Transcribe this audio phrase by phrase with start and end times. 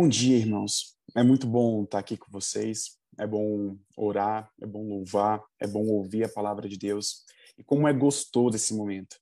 [0.00, 0.96] Bom dia, irmãos.
[1.14, 2.96] É muito bom estar aqui com vocês.
[3.18, 7.22] É bom orar, é bom louvar, é bom ouvir a palavra de Deus.
[7.58, 9.16] E como é gostoso esse momento.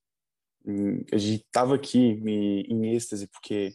[0.64, 3.72] Hum, a gente estava aqui em êxtase porque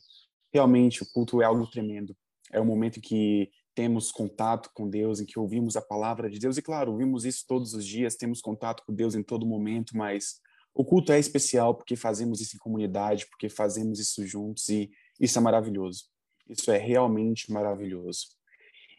[0.53, 2.15] realmente o culto é algo tremendo.
[2.53, 6.57] É o momento que temos contato com Deus, em que ouvimos a palavra de Deus.
[6.57, 10.35] E claro, ouvimos isso todos os dias, temos contato com Deus em todo momento, mas
[10.73, 14.89] o culto é especial porque fazemos isso em comunidade, porque fazemos isso juntos e
[15.19, 16.12] isso é maravilhoso.
[16.47, 18.27] Isso é realmente maravilhoso.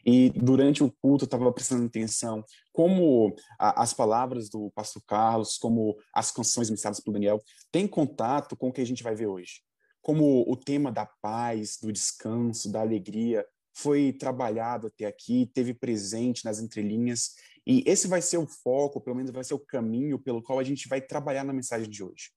[0.05, 5.57] E durante o culto eu estava prestando atenção como a, as palavras do pastor Carlos,
[5.57, 7.41] como as canções ministradas pelo Daniel,
[7.71, 9.61] têm contato com o que a gente vai ver hoje.
[10.01, 16.45] Como o tema da paz, do descanso, da alegria foi trabalhado até aqui, teve presente
[16.45, 17.31] nas entrelinhas,
[17.67, 20.63] e esse vai ser o foco, pelo menos vai ser o caminho pelo qual a
[20.63, 22.29] gente vai trabalhar na mensagem de hoje.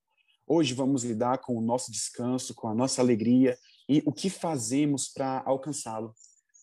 [0.47, 3.57] Hoje vamos lidar com o nosso descanso, com a nossa alegria,
[3.89, 6.15] e o que fazemos para alcançá-lo?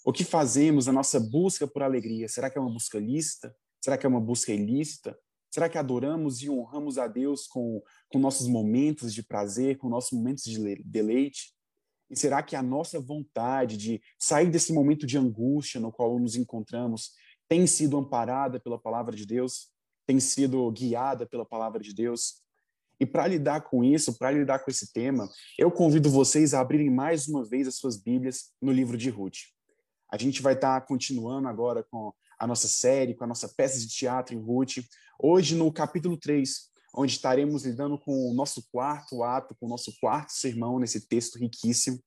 [0.06, 2.28] O que fazemos na nossa busca por alegria?
[2.28, 3.56] Será que é uma busca lícita?
[3.84, 5.18] Será que é uma busca ilícita?
[5.52, 10.12] Será que adoramos e honramos a Deus com, com nossos momentos de prazer, com nossos
[10.12, 11.56] momentos de deleite?
[12.10, 16.36] E será que a nossa vontade de sair desse momento de angústia no qual nos
[16.36, 17.12] encontramos
[17.48, 19.72] tem sido amparada pela palavra de Deus?
[20.06, 22.45] Tem sido guiada pela palavra de Deus?
[23.00, 26.90] E para lidar com isso, para lidar com esse tema, eu convido vocês a abrirem
[26.90, 29.40] mais uma vez as suas Bíblias no livro de Ruth.
[30.12, 33.80] A gente vai estar tá continuando agora com a nossa série, com a nossa peça
[33.80, 34.78] de teatro em Ruth.
[35.20, 39.94] Hoje, no capítulo 3, onde estaremos lidando com o nosso quarto ato, com o nosso
[40.00, 42.00] quarto sermão nesse texto riquíssimo.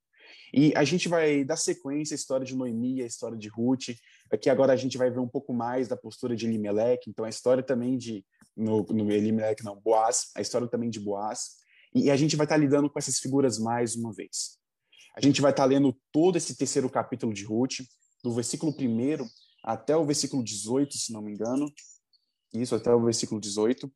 [0.52, 3.90] E a gente vai dar sequência à história de Noemi, à história de Ruth.
[4.30, 7.28] Aqui agora a gente vai ver um pouco mais da postura de Elimelec, então a
[7.28, 8.24] história também de
[8.58, 11.58] no, no Elimelec não, Boaz, a história também de Boaz.
[11.94, 14.58] E a gente vai estar lidando com essas figuras mais uma vez.
[15.16, 17.80] A gente vai estar lendo todo esse terceiro capítulo de Ruth,
[18.22, 19.26] do versículo 1
[19.64, 21.66] até o versículo 18, se não me engano.
[22.52, 23.90] Isso, até o versículo 18.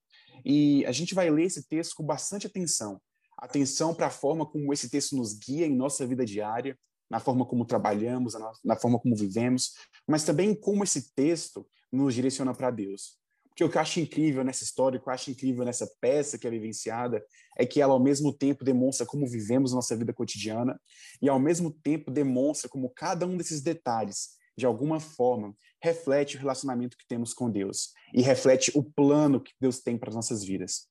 [0.44, 3.00] E a gente vai ler esse texto com bastante atenção.
[3.38, 6.78] Atenção para a forma como esse texto nos guia em nossa vida diária,
[7.10, 9.72] na forma como trabalhamos, na forma como vivemos,
[10.06, 13.21] mas também como esse texto nos direciona para Deus.
[13.56, 16.50] Que eu acho incrível nessa história, o que eu acho incrível nessa peça que é
[16.50, 17.22] vivenciada,
[17.58, 20.80] é que ela ao mesmo tempo demonstra como vivemos nossa vida cotidiana
[21.20, 26.40] e ao mesmo tempo demonstra como cada um desses detalhes, de alguma forma, reflete o
[26.40, 30.44] relacionamento que temos com Deus e reflete o plano que Deus tem para as nossas
[30.44, 30.86] vidas.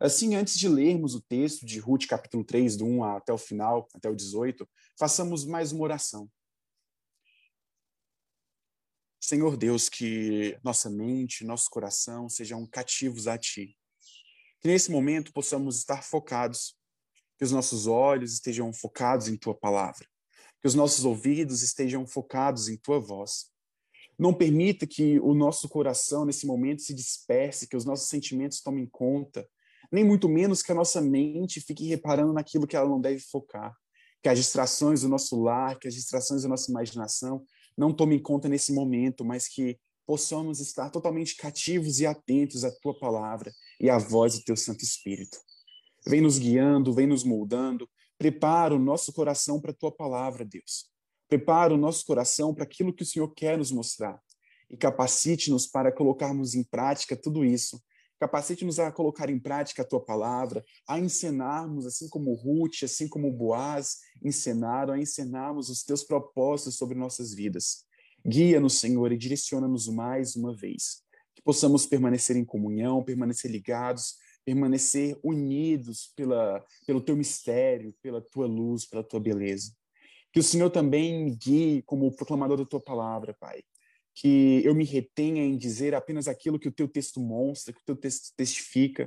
[0.00, 3.88] Assim, antes de lermos o texto de Ruth, capítulo 3, do 1 até o final,
[3.94, 6.30] até o 18, façamos mais uma oração.
[9.28, 13.76] Senhor Deus, que nossa mente, nosso coração sejam cativos a Ti.
[14.58, 16.74] Que nesse momento possamos estar focados,
[17.36, 20.08] que os nossos olhos estejam focados em Tua palavra,
[20.62, 23.50] que os nossos ouvidos estejam focados em Tua voz.
[24.18, 28.86] Não permita que o nosso coração nesse momento se disperse, que os nossos sentimentos tomem
[28.86, 29.46] conta,
[29.92, 33.76] nem muito menos que a nossa mente fique reparando naquilo que ela não deve focar.
[34.22, 37.44] Que as distrações do nosso lar, que as distrações da nossa imaginação
[37.78, 42.72] não tome em conta nesse momento, mas que possamos estar totalmente cativos e atentos à
[42.82, 45.38] tua palavra e à voz do teu Santo Espírito.
[46.04, 47.88] Vem nos guiando, vem nos moldando,
[48.18, 50.90] prepara o nosso coração para a tua palavra, Deus.
[51.28, 54.20] Prepara o nosso coração para aquilo que o Senhor quer nos mostrar
[54.68, 57.80] e capacite-nos para colocarmos em prática tudo isso
[58.18, 63.32] Capacite-nos a colocar em prática a tua palavra, a encenarmos, assim como Ruth, assim como
[63.32, 67.84] Boaz encenaram, a encenarmos os teus propósitos sobre nossas vidas.
[68.26, 71.02] Guia-nos, Senhor, e direciona-nos mais uma vez.
[71.34, 78.46] Que possamos permanecer em comunhão, permanecer ligados, permanecer unidos pela, pelo teu mistério, pela tua
[78.46, 79.72] luz, pela tua beleza.
[80.32, 83.62] Que o Senhor também me guie como proclamador da tua palavra, Pai
[84.20, 87.84] que eu me retenha em dizer apenas aquilo que o teu texto mostra, que o
[87.84, 89.06] teu texto testifica,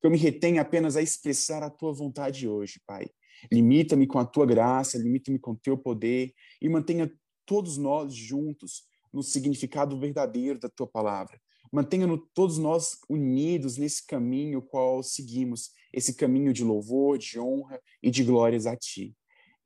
[0.00, 3.08] que eu me retenha apenas a expressar a tua vontade hoje, Pai.
[3.50, 7.12] Limita-me com a tua graça, limita-me com o teu poder e mantenha
[7.44, 11.40] todos nós juntos no significado verdadeiro da tua palavra.
[11.72, 18.12] Mantenha-nos todos nós unidos nesse caminho qual seguimos, esse caminho de louvor, de honra e
[18.12, 19.12] de glórias a ti.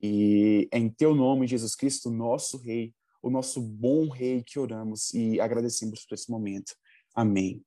[0.01, 5.13] E é em teu nome, Jesus Cristo, nosso Rei, o nosso bom Rei que oramos
[5.13, 6.75] e agradecemos por esse momento.
[7.13, 7.63] Amém.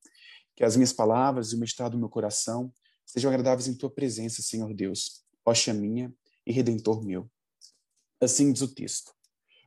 [0.56, 2.72] Que as minhas palavras e o mestrado do meu coração
[3.04, 6.12] sejam agradáveis em tua presença, Senhor Deus, rocha minha
[6.46, 7.30] e redentor meu.
[8.20, 9.12] Assim diz o texto.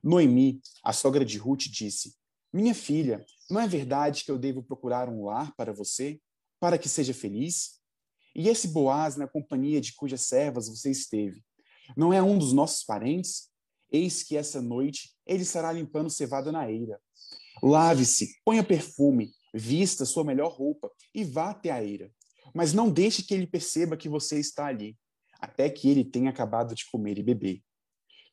[0.04, 2.16] Noemi, a sogra de Ruth, disse:
[2.52, 6.22] Minha filha, não é verdade que eu devo procurar um lar para você,
[6.60, 7.82] para que seja feliz?
[8.36, 11.44] E esse Boaz na companhia de cujas servas você esteve,
[11.96, 13.50] não é um dos nossos parentes?
[13.94, 17.00] Eis que essa noite ele estará limpando cevada na eira.
[17.62, 22.12] Lave-se, ponha perfume, vista sua melhor roupa e vá até a eira.
[22.56, 24.98] Mas não deixe que ele perceba que você está ali,
[25.40, 27.62] até que ele tenha acabado de comer e beber.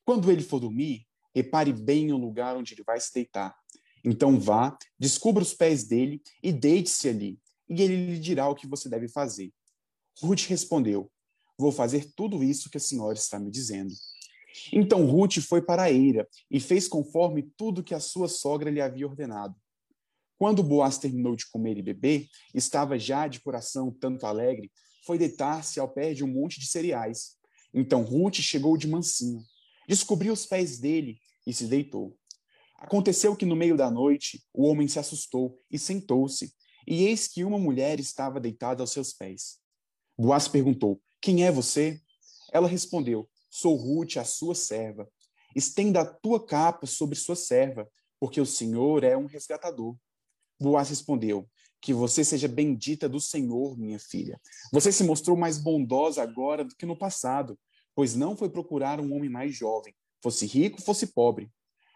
[0.04, 3.54] Quando ele for dormir, repare bem o lugar onde ele vai se deitar.
[4.02, 8.66] Então vá, descubra os pés dele e deite-se ali, e ele lhe dirá o que
[8.66, 9.52] você deve fazer.
[10.22, 11.10] Ruth respondeu:
[11.58, 13.92] Vou fazer tudo isso que a senhora está me dizendo.
[14.72, 18.80] Então Ruth foi para a eira e fez conforme tudo que a sua sogra lhe
[18.80, 19.54] havia ordenado.
[20.38, 24.70] Quando Boaz terminou de comer e beber, estava já de coração tanto alegre,
[25.04, 27.36] foi deitar-se ao pé de um monte de cereais.
[27.74, 29.42] Então Ruth chegou de mansinho,
[29.86, 32.16] descobriu os pés dele e se deitou.
[32.76, 36.52] Aconteceu que no meio da noite o homem se assustou e sentou-se,
[36.86, 39.58] e eis que uma mulher estava deitada aos seus pés.
[40.18, 42.00] Boaz perguntou: Quem é você?
[42.52, 45.10] Ela respondeu: Sou Ruth, a sua serva.
[45.54, 49.96] Estenda a tua capa sobre sua serva, porque o Senhor é um resgatador.
[50.60, 51.48] Boaz respondeu:
[51.80, 54.40] Que você seja bendita do Senhor, minha filha.
[54.72, 57.58] Você se mostrou mais bondosa agora do que no passado,
[57.94, 59.92] pois não foi procurar um homem mais jovem,
[60.22, 61.50] fosse rico, fosse pobre.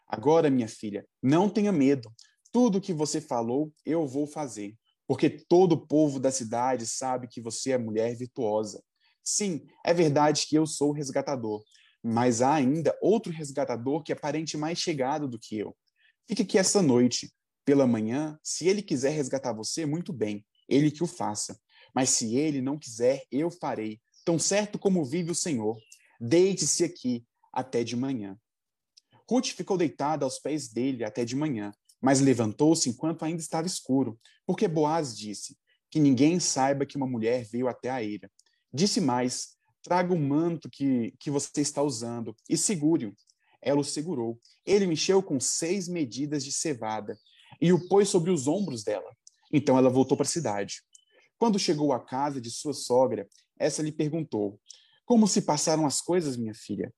[0.09, 2.13] Agora, minha filha, não tenha medo.
[2.51, 7.29] Tudo o que você falou, eu vou fazer, porque todo o povo da cidade sabe
[7.29, 8.83] que você é mulher virtuosa.
[9.25, 11.65] Sim, é verdade que eu sou o resgatador,
[12.03, 15.75] mas há ainda outro resgatador que é parente mais chegado do que eu.
[16.29, 17.33] Fique aqui essa noite.
[17.65, 21.59] Pela manhã, se ele quiser resgatar você, muito bem, ele que o faça.
[21.95, 25.79] Mas se ele não quiser, eu farei, tão certo como vive o Senhor.
[26.21, 28.39] Deite-se aqui até de manhã.
[29.29, 31.73] Ruth ficou deitada aos pés dele até de manhã,
[32.03, 35.57] mas levantou-se enquanto ainda estava escuro, porque Boaz disse:
[35.91, 38.31] Que ninguém saiba que uma mulher veio até a eira.
[38.75, 39.55] Disse mais:
[39.85, 43.15] Traga o manto que, que você está usando e segure-o.
[43.63, 44.41] Ela o segurou.
[44.67, 47.17] Ele mexeu com seis medidas de cevada
[47.61, 49.11] e o pôs sobre os ombros dela.
[49.53, 50.83] Então ela voltou para a cidade.
[51.39, 53.29] Quando chegou à casa de sua sogra,
[53.59, 54.59] essa lhe perguntou:
[55.05, 56.93] Como se passaram as coisas, minha filha?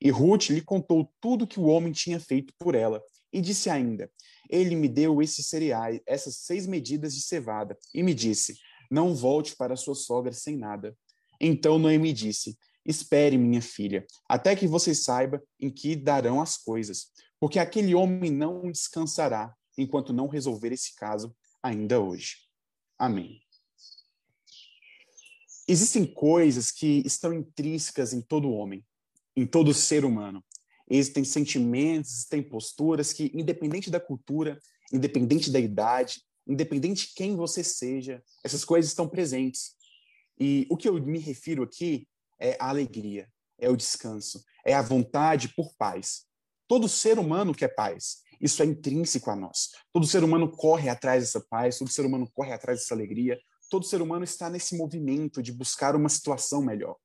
[0.00, 3.00] E Ruth lhe contou tudo que o homem tinha feito por ela.
[3.32, 4.10] E disse ainda:
[4.50, 8.58] Ele me deu esses cereais, essas seis medidas de cevada, e me disse:
[8.90, 10.96] Não volte para sua sogra sem nada.
[11.44, 12.56] Então Noemi disse:
[12.86, 17.08] Espere, minha filha, até que você saiba em que darão as coisas,
[17.40, 22.36] porque aquele homem não descansará enquanto não resolver esse caso ainda hoje.
[22.96, 23.42] Amém.
[25.66, 28.84] Existem coisas que estão intrínsecas em todo homem,
[29.34, 30.44] em todo ser humano.
[30.88, 34.58] Existem sentimentos, existem posturas que, independente da cultura,
[34.92, 39.74] independente da idade, independente de quem você seja, essas coisas estão presentes.
[40.38, 42.06] E o que eu me refiro aqui
[42.40, 46.24] é a alegria, é o descanso, é a vontade por paz.
[46.66, 48.22] Todo ser humano quer paz.
[48.40, 49.70] Isso é intrínseco a nós.
[49.92, 53.38] Todo ser humano corre atrás dessa paz, todo ser humano corre atrás dessa alegria,
[53.70, 56.96] todo ser humano está nesse movimento de buscar uma situação melhor.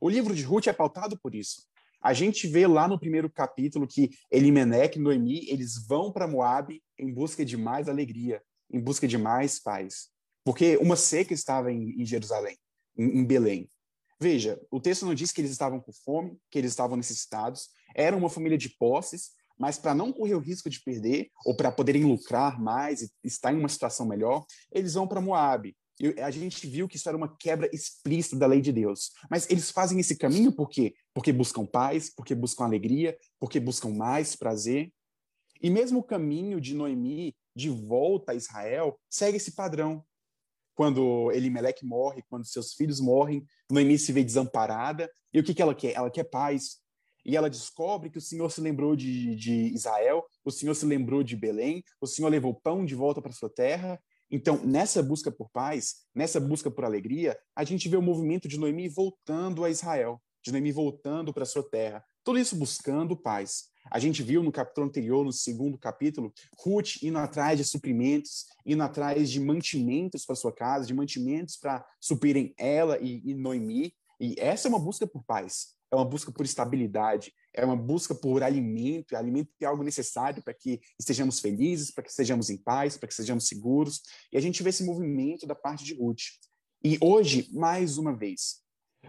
[0.00, 1.62] O livro de Ruth é pautado por isso.
[2.02, 6.82] A gente vê lá no primeiro capítulo que Elimelec e Noemi, eles vão para Moabe
[6.98, 8.42] em busca de mais alegria,
[8.72, 10.08] em busca de mais paz.
[10.42, 12.56] Porque uma seca estava em, em Jerusalém
[13.00, 13.68] em, Belém.
[14.20, 18.18] Veja, o texto não diz que eles estavam com fome, que eles estavam necessitados, eram
[18.18, 22.04] uma família de posses, mas para não correr o risco de perder, ou para poderem
[22.04, 25.74] lucrar mais e estar em uma situação melhor, eles vão para Moab.
[26.00, 29.12] E a gente viu que isso era uma quebra explícita da lei de Deus.
[29.30, 30.94] Mas eles fazem esse caminho por quê?
[31.12, 34.90] Porque buscam paz, porque buscam alegria, porque buscam mais prazer.
[35.62, 40.02] E mesmo o caminho de Noemi de volta a Israel segue esse padrão
[40.80, 45.10] quando Elimelec morre, quando seus filhos morrem, Noemi se vê desamparada.
[45.30, 45.92] E o que, que ela quer?
[45.92, 46.78] Ela quer paz.
[47.22, 51.22] E ela descobre que o Senhor se lembrou de, de Israel, o Senhor se lembrou
[51.22, 54.00] de Belém, o Senhor levou pão de volta para sua terra.
[54.30, 58.58] Então, nessa busca por paz, nessa busca por alegria, a gente vê o movimento de
[58.58, 62.02] Noemi voltando a Israel, de Noemi voltando para sua terra.
[62.24, 63.64] Tudo isso buscando paz.
[63.90, 68.82] A gente viu no capítulo anterior, no segundo capítulo, Ruth indo atrás de suprimentos, indo
[68.82, 73.94] atrás de mantimentos para sua casa, de mantimentos para suprirem ela e, e Noemi.
[74.20, 78.14] E essa é uma busca por paz, é uma busca por estabilidade, é uma busca
[78.14, 79.12] por alimento.
[79.12, 83.08] E alimento é algo necessário para que estejamos felizes, para que estejamos em paz, para
[83.08, 84.02] que sejamos seguros.
[84.32, 86.22] E a gente vê esse movimento da parte de Ruth.
[86.82, 88.60] E hoje, mais uma vez,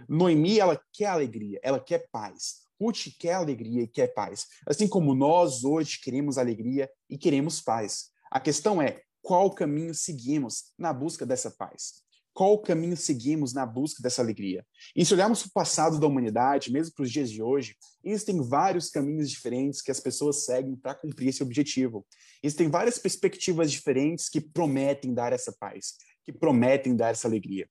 [0.07, 2.60] Noemi, ela quer alegria, ela quer paz.
[2.81, 4.47] Ruth quer alegria e quer paz.
[4.65, 8.09] Assim como nós hoje queremos alegria e queremos paz.
[8.31, 12.01] A questão é qual caminho seguimos na busca dessa paz.
[12.33, 14.65] qual caminho seguimos na busca dessa alegria.
[14.95, 18.41] E se olharmos para o passado da humanidade, mesmo para os dias de hoje, existem
[18.41, 22.05] vários caminhos diferentes que as pessoas seguem para cumprir esse objetivo.
[22.41, 27.69] Existem várias perspectivas diferentes que prometem dar essa paz, que prometem dar essa alegria.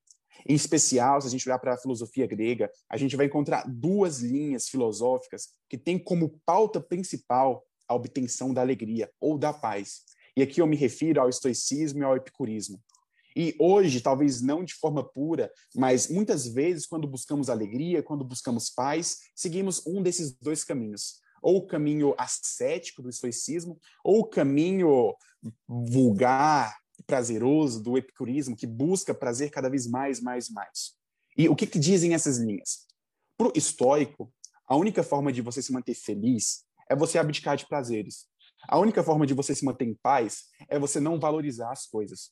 [0.48, 4.20] Em especial, se a gente olhar para a filosofia grega, a gente vai encontrar duas
[4.20, 10.02] linhas filosóficas que têm como pauta principal a obtenção da alegria ou da paz.
[10.36, 12.80] E aqui eu me refiro ao estoicismo e ao epicurismo.
[13.36, 18.70] E hoje, talvez não de forma pura, mas muitas vezes, quando buscamos alegria, quando buscamos
[18.70, 21.20] paz, seguimos um desses dois caminhos.
[21.42, 25.14] Ou o caminho ascético do estoicismo, ou o caminho
[25.66, 26.76] vulgar,
[27.06, 30.92] prazeroso do epicurismo, que busca prazer cada vez mais, mais, mais.
[31.36, 32.86] E o que, que dizem essas linhas?
[33.36, 34.32] Para o estoico,
[34.66, 38.26] a única forma de você se manter feliz é você abdicar de prazeres.
[38.68, 42.30] A única forma de você se manter em paz é você não valorizar as coisas.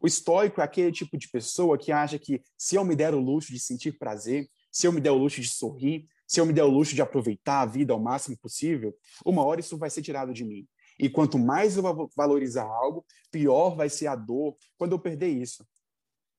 [0.00, 3.20] O estoico é aquele tipo de pessoa que acha que se eu me der o
[3.20, 6.52] luxo de sentir prazer, se eu me der o luxo de sorrir, se eu me
[6.52, 10.00] der o luxo de aproveitar a vida ao máximo possível, uma hora isso vai ser
[10.00, 10.66] tirado de mim.
[11.00, 15.66] E quanto mais eu valorizar algo, pior vai ser a dor quando eu perder isso.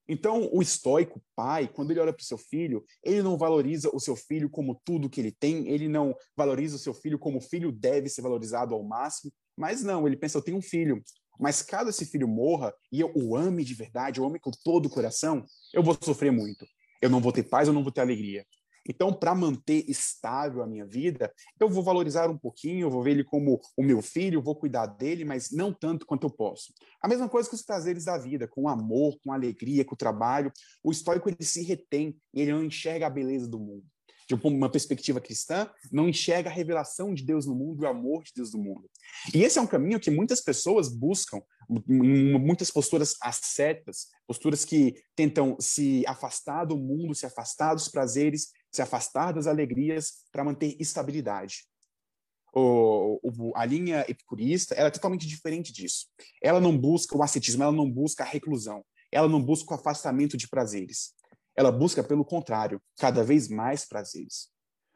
[0.08, 4.00] Então, o estoico pai, quando ele olha para o seu filho, ele não valoriza o
[4.00, 7.42] seu filho como tudo que ele tem, ele não valoriza o seu filho como o
[7.42, 11.02] filho deve ser valorizado ao máximo, mas não, ele pensa, eu tenho um filho,
[11.40, 14.86] mas caso esse filho morra e eu o ame de verdade, eu ame com todo
[14.88, 16.66] o coração, eu vou sofrer muito.
[17.02, 18.46] Eu não vou ter paz, eu não vou ter alegria.
[18.88, 23.12] Então, para manter estável a minha vida, eu vou valorizar um pouquinho, eu vou ver
[23.12, 26.74] ele como o meu filho, vou cuidar dele, mas não tanto quanto eu posso.
[27.02, 30.52] A mesma coisa com os prazeres da vida, com amor, com alegria, com o trabalho.
[30.84, 33.86] O estoico ele se retém, ele não enxerga a beleza do mundo
[34.36, 38.24] de uma perspectiva cristã, não enxerga a revelação de Deus no mundo e o amor
[38.24, 38.90] de Deus no mundo.
[39.34, 41.42] E esse é um caminho que muitas pessoas buscam,
[41.88, 48.82] muitas posturas ascetas, posturas que tentam se afastar do mundo, se afastar dos prazeres, se
[48.82, 51.66] afastar das alegrias para manter estabilidade.
[52.54, 56.08] O, o, a linha epicurista é totalmente diferente disso.
[56.42, 60.36] Ela não busca o ascetismo, ela não busca a reclusão, ela não busca o afastamento
[60.36, 61.14] de prazeres.
[61.56, 64.50] Ela busca, pelo contrário, cada vez mais prazeres.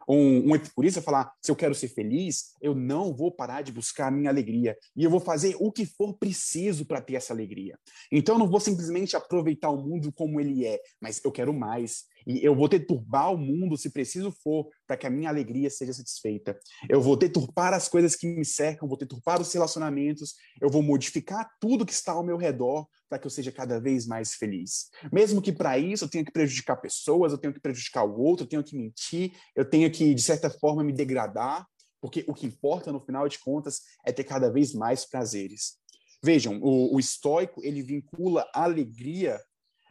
[0.07, 4.07] Um, um epicurista falar: se eu quero ser feliz, eu não vou parar de buscar
[4.07, 7.77] a minha alegria e eu vou fazer o que for preciso para ter essa alegria.
[8.11, 12.05] Então, eu não vou simplesmente aproveitar o mundo como ele é, mas eu quero mais.
[12.25, 15.93] E eu vou deturbar o mundo se preciso for para que a minha alegria seja
[15.93, 16.57] satisfeita.
[16.89, 21.49] Eu vou deturpar as coisas que me cercam, vou deturpar os relacionamentos, eu vou modificar
[21.59, 24.89] tudo que está ao meu redor para que eu seja cada vez mais feliz.
[25.11, 28.45] Mesmo que para isso eu tenha que prejudicar pessoas, eu tenho que prejudicar o outro,
[28.45, 31.65] eu tenho que mentir, eu tenho que, de certa forma, me degradar,
[32.01, 35.77] porque o que importa, no final de contas, é ter cada vez mais prazeres.
[36.23, 39.39] Vejam, o, o estoico, ele vincula a alegria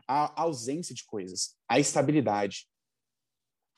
[0.06, 2.66] à ausência de coisas, à estabilidade.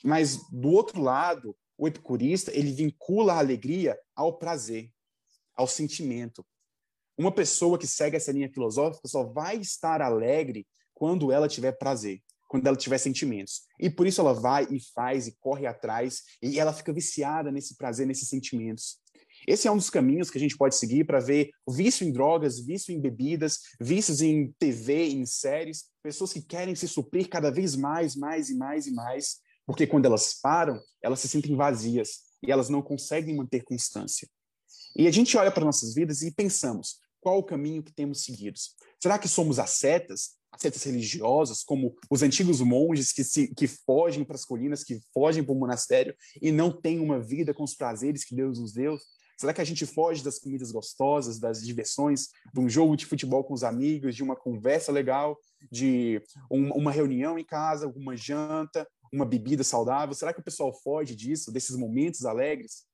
[0.05, 4.91] Mas, do outro lado, o epicurista, ele vincula a alegria ao prazer,
[5.55, 6.45] ao sentimento.
[7.19, 12.23] Uma pessoa que segue essa linha filosófica só vai estar alegre quando ela tiver prazer,
[12.49, 13.63] quando ela tiver sentimentos.
[13.79, 17.77] E por isso ela vai e faz e corre atrás e ela fica viciada nesse
[17.77, 18.99] prazer, nesses sentimentos.
[19.47, 22.59] Esse é um dos caminhos que a gente pode seguir para ver vício em drogas,
[22.59, 27.77] vício em bebidas, vícios em TV, em séries, pessoas que querem se suprir cada vez
[27.77, 32.51] mais, mais e mais e mais, porque quando elas param, elas se sentem vazias e
[32.51, 34.29] elas não conseguem manter constância.
[34.97, 38.59] E a gente olha para nossas vidas e pensamos, qual o caminho que temos seguido?
[39.01, 44.37] Será que somos ascetas, ascetas religiosas, como os antigos monges que, se, que fogem para
[44.37, 48.25] as colinas, que fogem para o monastério e não têm uma vida com os prazeres
[48.25, 48.99] que Deus nos deu?
[49.37, 53.45] Será que a gente foge das comidas gostosas, das diversões, de um jogo de futebol
[53.45, 55.39] com os amigos, de uma conversa legal,
[55.71, 60.15] de um, uma reunião em casa, uma janta, uma bebida saudável?
[60.15, 62.85] Será que o pessoal foge disso, desses momentos alegres?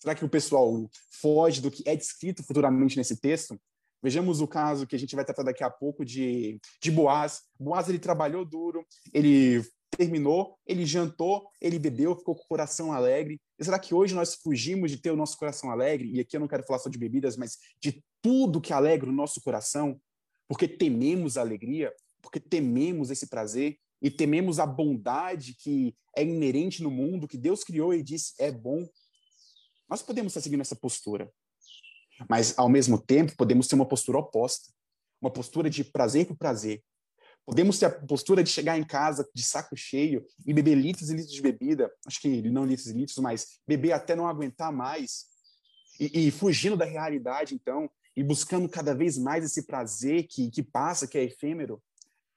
[0.00, 0.88] Será que o pessoal
[1.20, 3.60] foge do que é descrito futuramente nesse texto?
[4.02, 7.42] Vejamos o caso que a gente vai tratar daqui a pouco de, de Boaz.
[7.58, 8.84] Boaz ele trabalhou duro,
[9.14, 9.64] ele
[9.96, 13.40] terminou, ele jantou, ele bebeu, ficou com o coração alegre.
[13.62, 16.10] Será que hoje nós fugimos de ter o nosso coração alegre?
[16.12, 19.12] E aqui eu não quero falar só de bebidas, mas de tudo que alegra o
[19.12, 20.00] nosso coração,
[20.48, 26.82] porque tememos a alegria, porque tememos esse prazer e tememos a bondade que é inerente
[26.82, 28.86] no mundo, que Deus criou e disse é bom.
[29.88, 31.30] Nós podemos estar seguindo essa postura,
[32.28, 34.72] mas ao mesmo tempo podemos ter uma postura oposta,
[35.20, 36.82] uma postura de prazer por prazer,
[37.44, 41.14] Podemos ter a postura de chegar em casa de saco cheio e beber litros e
[41.14, 45.26] litros de bebida, acho que não litros e litros, mas beber até não aguentar mais,
[45.98, 50.62] e, e fugindo da realidade, então, e buscando cada vez mais esse prazer que, que
[50.62, 51.82] passa, que é efêmero.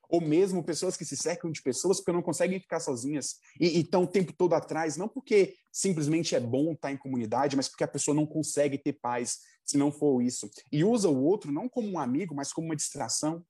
[0.08, 4.04] ou mesmo pessoas que se cercam de pessoas porque não conseguem ficar sozinhas e estão
[4.04, 7.88] o tempo todo atrás, não porque simplesmente é bom estar em comunidade, mas porque a
[7.88, 10.50] pessoa não consegue ter paz se não for isso.
[10.72, 13.44] E usa o outro não como um amigo, mas como uma distração.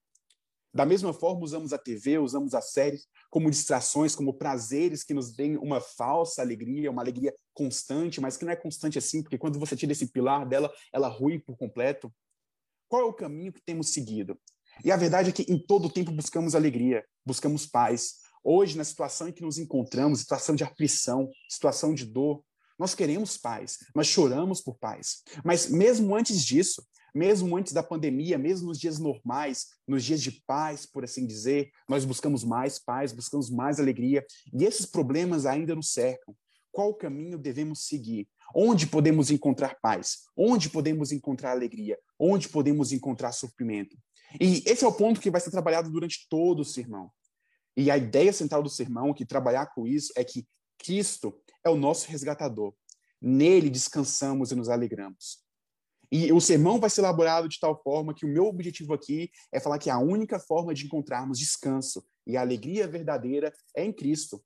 [0.76, 5.34] Da mesma forma, usamos a TV, usamos as séries como distrações, como prazeres que nos
[5.34, 9.58] deem uma falsa alegria, uma alegria constante, mas que não é constante assim, porque quando
[9.58, 12.12] você tira esse pilar dela, ela rui por completo.
[12.90, 14.38] Qual é o caminho que temos seguido?
[14.84, 18.16] E a verdade é que em todo tempo buscamos alegria, buscamos paz.
[18.44, 22.44] Hoje, na situação em que nos encontramos, situação de aflição, situação de dor,
[22.78, 25.22] nós queremos paz, nós choramos por paz.
[25.42, 30.32] Mas mesmo antes disso, mesmo antes da pandemia, mesmo nos dias normais, nos dias de
[30.46, 35.74] paz, por assim dizer, nós buscamos mais paz, buscamos mais alegria, e esses problemas ainda
[35.74, 36.36] nos cercam.
[36.70, 38.28] Qual caminho devemos seguir?
[38.54, 40.24] Onde podemos encontrar paz?
[40.36, 41.98] Onde podemos encontrar alegria?
[42.18, 43.96] Onde podemos encontrar sofrimento?
[44.38, 47.10] E esse é o ponto que vai ser trabalhado durante todo o sermão.
[47.74, 50.46] E a ideia central do sermão, que trabalhar com isso, é que
[50.78, 52.74] Cristo é o nosso resgatador.
[53.22, 55.45] Nele descansamos e nos alegramos.
[56.10, 59.58] E o sermão vai ser elaborado de tal forma que o meu objetivo aqui é
[59.58, 64.42] falar que a única forma de encontrarmos descanso e alegria verdadeira é em Cristo.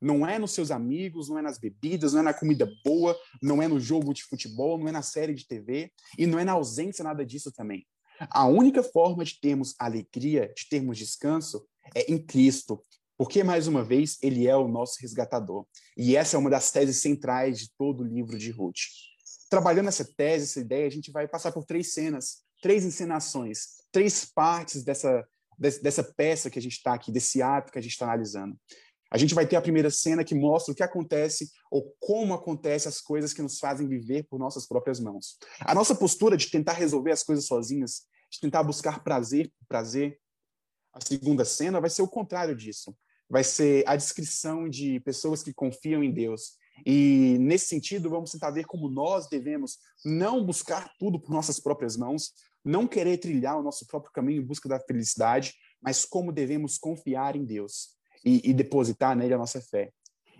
[0.00, 3.62] Não é nos seus amigos, não é nas bebidas, não é na comida boa, não
[3.62, 6.52] é no jogo de futebol, não é na série de TV e não é na
[6.52, 7.86] ausência nada disso também.
[8.30, 12.80] A única forma de termos alegria, de termos descanso, é em Cristo,
[13.16, 15.64] porque, mais uma vez, ele é o nosso resgatador.
[15.96, 19.13] E essa é uma das teses centrais de todo o livro de Ruth.
[19.54, 24.24] Trabalhando essa tese, essa ideia, a gente vai passar por três cenas, três encenações, três
[24.24, 25.24] partes dessa,
[25.56, 28.58] dessa peça que a gente está aqui, desse ato que a gente está analisando.
[29.12, 32.88] A gente vai ter a primeira cena que mostra o que acontece ou como acontecem
[32.88, 35.38] as coisas que nos fazem viver por nossas próprias mãos.
[35.60, 40.18] A nossa postura de tentar resolver as coisas sozinhas, de tentar buscar prazer por prazer,
[40.92, 42.92] a segunda cena vai ser o contrário disso.
[43.30, 46.56] Vai ser a descrição de pessoas que confiam em Deus.
[46.84, 51.96] E nesse sentido, vamos tentar ver como nós devemos não buscar tudo por nossas próprias
[51.96, 52.32] mãos,
[52.64, 57.36] não querer trilhar o nosso próprio caminho em busca da felicidade, mas como devemos confiar
[57.36, 57.90] em Deus
[58.24, 59.92] e, e depositar nele a nossa fé.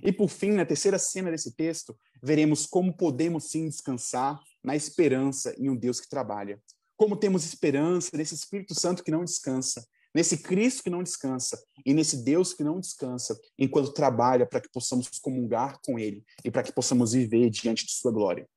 [0.02, 5.54] E por fim, na terceira cena desse texto, veremos como podemos sim descansar na esperança
[5.58, 6.60] em um Deus que trabalha.
[6.96, 11.92] Como temos esperança nesse Espírito Santo que não descansa, nesse Cristo que não descansa e
[11.92, 16.62] nesse Deus que não descansa enquanto trabalha para que possamos comungar com Ele e para
[16.62, 18.48] que possamos viver diante de Sua glória.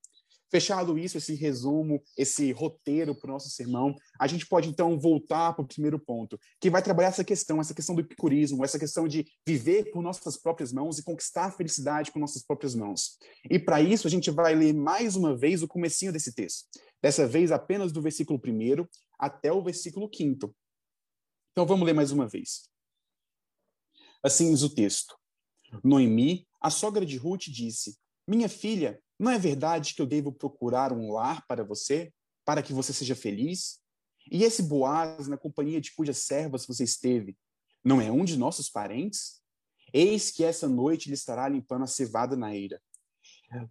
[0.49, 5.53] Fechado isso, esse resumo, esse roteiro para o nosso sermão, a gente pode então voltar
[5.53, 9.07] para o primeiro ponto, que vai trabalhar essa questão, essa questão do epicurismo, essa questão
[9.09, 13.17] de viver por nossas próprias mãos e conquistar a felicidade com nossas próprias mãos.
[13.49, 16.65] E para isso a gente vai ler mais uma vez o comecinho desse texto.
[17.01, 18.85] Dessa vez apenas do versículo 1
[19.19, 20.55] até o versículo 5.
[21.57, 22.69] Então vamos ler mais uma vez.
[24.21, 25.17] Assim diz o texto.
[25.83, 30.93] Noemi, a sogra de Ruth, disse: Minha filha, não é verdade que eu devo procurar
[30.93, 32.13] um lar para você,
[32.45, 33.79] para que você seja feliz?
[34.31, 37.35] E esse Boaz, na companhia de cujas servas você esteve,
[37.83, 39.41] não é um de nossos parentes?
[39.91, 42.79] Eis que essa noite ele estará limpando a cevada na eira.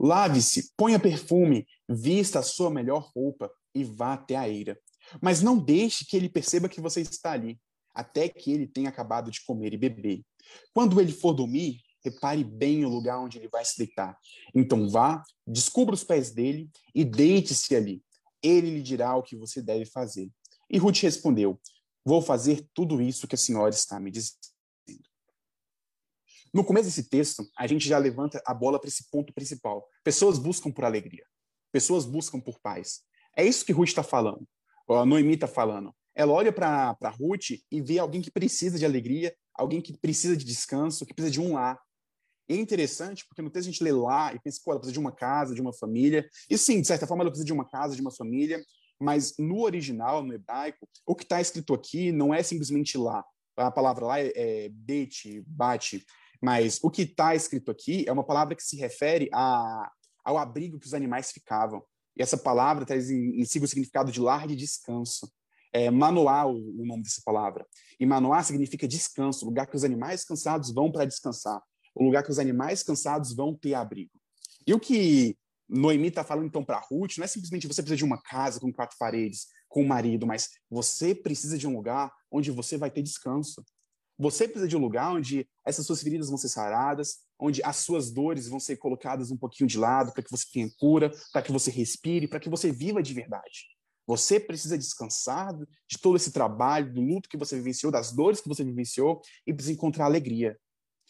[0.01, 4.77] Lave-se, ponha perfume, vista a sua melhor roupa e vá até a eira.
[5.23, 7.61] Mas não deixe que ele perceba que você está ali,
[7.97, 10.23] até que ele tenha acabado de comer e beber.
[10.75, 14.17] Quando ele for dormir, repare bem o lugar onde ele vai se deitar.
[14.55, 18.05] Então vá, descubra os pés dele e deite-se ali.
[18.43, 20.31] Ele lhe dirá o que você deve fazer.
[20.71, 21.59] E Ruth respondeu:
[22.05, 24.37] Vou fazer tudo isso que a senhora está me dizendo.
[26.53, 29.87] No começo desse texto, a gente já levanta a bola para esse ponto principal.
[30.05, 31.25] Pessoas buscam por alegria.
[31.73, 33.01] Pessoas buscam por paz.
[33.37, 34.47] É isso que Ruth está falando.
[34.89, 35.95] A Noemi está falando.
[36.17, 40.45] Ela olha para Ruth e vê alguém que precisa de alegria, alguém que precisa de
[40.45, 41.79] descanso, que precisa de um lar,
[42.49, 45.01] é interessante porque no texto a gente lê lá e pensa, pô, ela precisa de
[45.01, 46.29] uma casa, de uma família.
[46.49, 48.65] E sim, de certa forma ela precisa de uma casa, de uma família,
[49.01, 53.25] mas no original, no hebraico, o que está escrito aqui não é simplesmente lá.
[53.57, 56.05] A palavra lá é, é bete, bate,
[56.41, 59.91] mas o que está escrito aqui é uma palavra que se refere a,
[60.25, 61.83] ao abrigo que os animais ficavam.
[62.17, 65.31] E essa palavra traz em, em si o significado de lar de descanso.
[65.85, 67.67] É o nome dessa palavra.
[67.99, 71.61] E Manoá significa descanso, lugar que os animais cansados vão para descansar
[71.97, 74.13] o lugar que os animais cansados vão ter abrigo.
[74.67, 75.37] E o que
[75.69, 78.73] Noemi está falando então para Ruth não é simplesmente você precisa de uma casa com
[78.73, 83.03] quatro paredes, com um marido, mas você precisa de um lugar onde você vai ter
[83.03, 83.65] descanso.
[84.19, 88.11] Você precisa de um lugar onde essas suas feridas vão ser saradas, onde as suas
[88.11, 91.53] dores vão ser colocadas um pouquinho de lado para que você tenha cura, para que
[91.53, 93.76] você respire, para que você viva de verdade.
[94.07, 98.49] Você precisa descansar de todo esse trabalho, do luto que você vivenciou, das dores que
[98.49, 100.57] você vivenciou e precisa encontrar alegria.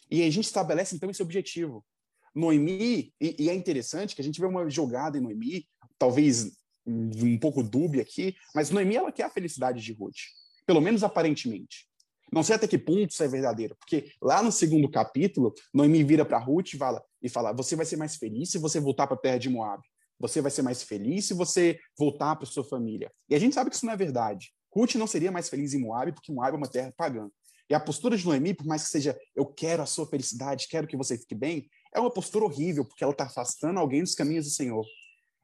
[0.09, 1.85] E a gente estabelece então esse objetivo.
[2.33, 6.51] Noemi, e, e é interessante que a gente vê uma jogada em Noemi, talvez
[6.85, 10.17] um pouco dúbia aqui, mas Noemi ela quer a felicidade de Ruth,
[10.65, 11.87] pelo menos aparentemente.
[12.31, 16.25] Não sei até que ponto isso é verdadeiro, porque lá no segundo capítulo, Noemi vira
[16.25, 19.15] para Ruth e fala, e fala: Você vai ser mais feliz se você voltar para
[19.15, 19.81] a terra de Moab.
[20.19, 23.11] Você vai ser mais feliz se você voltar para sua família.
[23.29, 24.51] E a gente sabe que isso não é verdade.
[24.73, 27.29] Ruth não seria mais feliz em Moab, porque Moab é uma terra pagã.
[27.69, 30.87] E a postura de Noemi, por mais que seja eu quero a sua felicidade, quero
[30.87, 34.45] que você fique bem, é uma postura horrível, porque ela está afastando alguém dos caminhos
[34.45, 34.85] do Senhor.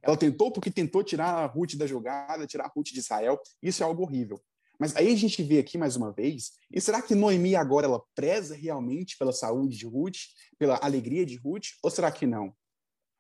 [0.01, 3.39] Ela tentou porque tentou tirar a Ruth da jogada, tirar a Ruth de Israel.
[3.61, 4.39] Isso é algo horrível.
[4.79, 8.03] Mas aí a gente vê aqui mais uma vez, e será que Noemi agora ela
[8.15, 10.17] preza realmente pela saúde de Ruth,
[10.57, 12.53] pela alegria de Ruth, ou será que não?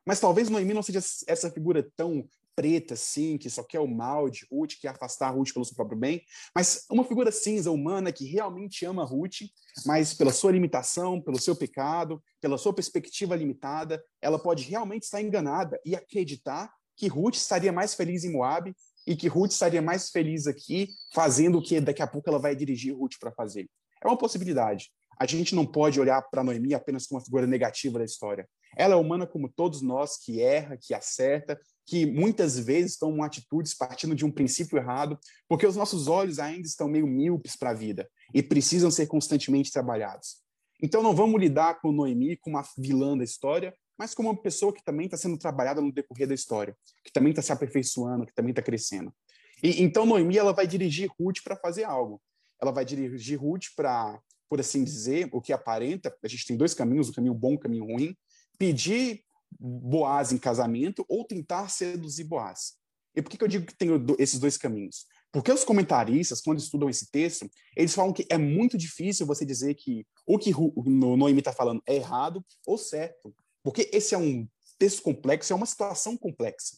[0.05, 4.29] Mas talvez Noemi não seja essa figura tão preta, assim, que só quer o mal
[4.29, 6.21] de Ruth, que afastar Ruth pelo seu próprio bem,
[6.55, 9.49] mas uma figura cinza, humana, que realmente ama Ruth,
[9.85, 15.21] mas pela sua limitação, pelo seu pecado, pela sua perspectiva limitada, ela pode realmente estar
[15.21, 18.73] enganada e acreditar que Ruth estaria mais feliz em Moab
[19.05, 22.55] e que Ruth estaria mais feliz aqui fazendo o que daqui a pouco ela vai
[22.55, 23.67] dirigir Ruth para fazer.
[24.01, 24.91] É uma possibilidade.
[25.19, 28.47] A gente não pode olhar para Noemi apenas como uma figura negativa da história.
[28.75, 33.73] Ela é humana como todos nós, que erra, que acerta, que muitas vezes tomam atitudes
[33.73, 37.73] partindo de um princípio errado, porque os nossos olhos ainda estão meio míopes para a
[37.73, 40.41] vida e precisam ser constantemente trabalhados.
[40.81, 44.73] Então não vamos lidar com Noemi como uma vilã da história, mas como uma pessoa
[44.73, 48.33] que também está sendo trabalhada no decorrer da história, que também está se aperfeiçoando, que
[48.33, 49.13] também está crescendo.
[49.61, 52.21] E então Noemi ela vai dirigir Ruth para fazer algo.
[52.61, 54.19] Ela vai dirigir Ruth para,
[54.53, 56.15] por assim dizer, o que aparenta.
[56.23, 58.15] A gente tem dois caminhos, o caminho bom, e o caminho ruim.
[58.55, 59.23] Pedir
[59.59, 62.73] Boaz em casamento ou tentar seduzir Boaz.
[63.15, 63.89] E por que, que eu digo que tem
[64.19, 65.07] esses dois caminhos?
[65.31, 69.73] Porque os comentaristas, quando estudam esse texto, eles falam que é muito difícil você dizer
[69.73, 70.51] que o que
[70.85, 73.33] Noemi está falando é errado ou certo.
[73.63, 76.77] Porque esse é um texto complexo, é uma situação complexa.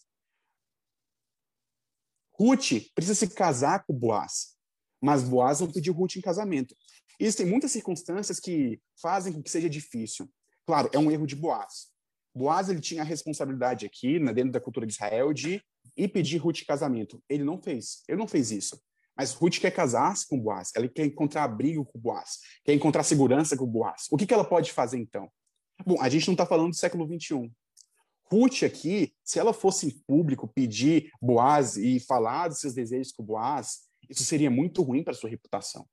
[2.39, 4.54] Ruth precisa se casar com Boaz,
[5.05, 6.75] mas Boaz não pediu Ruth em casamento.
[7.19, 10.27] Existem muitas circunstâncias que fazem com que seja difícil.
[10.65, 11.89] Claro, é um erro de Boaz.
[12.33, 15.61] Boaz ele tinha a responsabilidade aqui, né, dentro da cultura de Israel, de
[15.95, 17.21] ir pedir Ruth em casamento.
[17.29, 18.03] Ele não fez.
[18.09, 18.81] Ele não fez isso.
[19.15, 20.71] Mas Ruth quer casar-se com Boaz.
[20.75, 22.39] Ela quer encontrar abrigo com Boaz.
[22.63, 24.07] Quer encontrar segurança com Boaz.
[24.09, 25.29] O que, que ela pode fazer então?
[25.85, 27.51] Bom, a gente não está falando do século XXI.
[28.31, 33.23] Ruth aqui, se ela fosse em público pedir Boaz e falar dos seus desejos com
[33.23, 35.87] Boaz, isso seria muito ruim para sua reputação.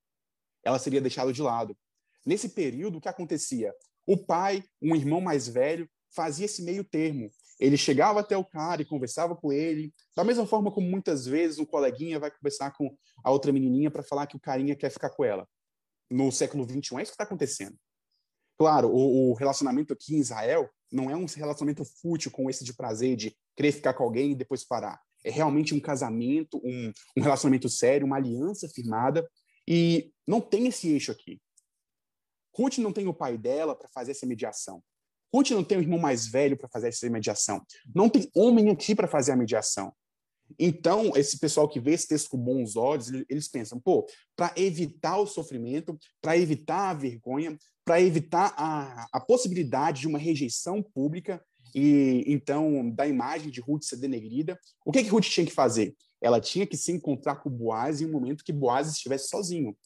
[0.64, 1.77] Ela seria deixada de lado.
[2.25, 3.75] Nesse período, o que acontecia?
[4.07, 7.31] O pai, um irmão mais velho, fazia esse meio termo.
[7.59, 11.59] Ele chegava até o cara e conversava com ele, da mesma forma como muitas vezes
[11.59, 15.11] um coleguinha vai conversar com a outra menininha para falar que o carinha quer ficar
[15.11, 15.48] com ela.
[16.11, 17.77] No século XXI, é isso que está acontecendo.
[18.59, 22.75] Claro, o, o, relacionamento aqui em Israel não é um relacionamento fútil com esse de
[22.75, 25.01] prazer, de querer ficar com alguém e depois parar.
[25.24, 29.26] É realmente um casamento, um, um relacionamento sério, uma aliança firmada.
[29.66, 31.40] E não tem esse eixo aqui.
[32.56, 34.82] Ruth não tem o pai dela para fazer essa mediação.
[35.35, 37.64] Ruth não tem o irmão mais velho para fazer essa mediação.
[37.94, 39.92] Não tem homem aqui para fazer a mediação.
[40.58, 44.06] Então, esse pessoal que vê esse texto com bons olhos, eles pensam, pô,
[44.37, 50.18] para evitar o sofrimento, para evitar a vergonha, para evitar a, a possibilidade de uma
[50.18, 51.42] rejeição pública
[51.74, 55.94] e então da imagem de Ruth ser denegrida, o que que Ruth tinha que fazer?
[56.20, 59.76] Ela tinha que se encontrar com Boaz em um momento que Boaz estivesse sozinho.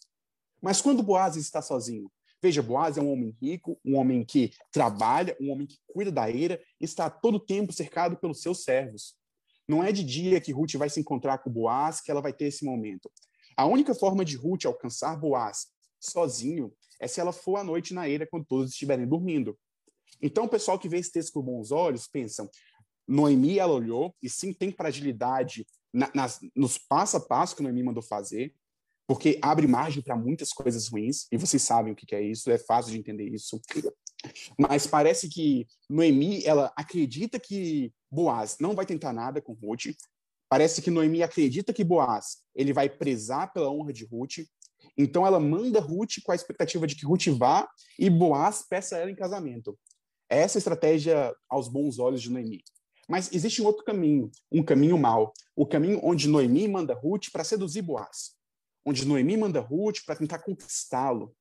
[0.61, 2.11] Mas quando Boaz está sozinho?
[2.43, 6.31] Veja, Boaz é um homem rico, um homem que trabalha, um homem que cuida da
[6.31, 9.15] eira, está todo tempo cercado pelos seus servos.
[9.69, 12.47] Não é de dia que Ruth vai se encontrar com Boaz que ela vai ter
[12.47, 13.11] esse momento.
[13.57, 15.69] A única forma de Ruth alcançar Boaz
[15.99, 19.59] sozinho é se ela for à noite na eira quando todos estiverem dormindo.
[20.21, 22.49] Então, o pessoal que vê esse texto com bons olhos pensa:
[23.07, 27.83] Noemi, ela olhou, e sim tem fragilidade na, nas, nos passo a passo que Noemi
[27.83, 28.55] mandou fazer,
[29.07, 32.51] porque abre margem para muitas coisas ruins, e vocês sabem o que, que é isso,
[32.51, 33.61] é fácil de entender isso.
[34.59, 39.95] Mas parece que Noemi, ela acredita que Boaz não vai tentar nada com Ruth.
[40.49, 44.47] Parece que Noemi acredita que Boaz ele vai prezar pela honra de Ruth.
[44.97, 49.11] Então ela manda Ruth com a expectativa de que Ruth vá e Boaz peça ela
[49.11, 49.79] em casamento.
[50.29, 52.63] Essa é a estratégia aos bons olhos de Noemi.
[53.09, 57.45] Mas existe um outro caminho, um caminho mau, o caminho onde Noemi manda Ruth para
[57.45, 58.33] seduzir Boaz,
[58.85, 61.35] onde Noemi manda Ruth para tentar conquistá-lo,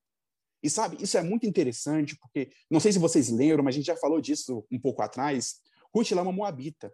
[0.65, 3.85] e sabe, isso é muito interessante, porque não sei se vocês lembram, mas a gente
[3.85, 5.57] já falou disso um pouco atrás.
[5.93, 6.91] Ruth é uma moabita.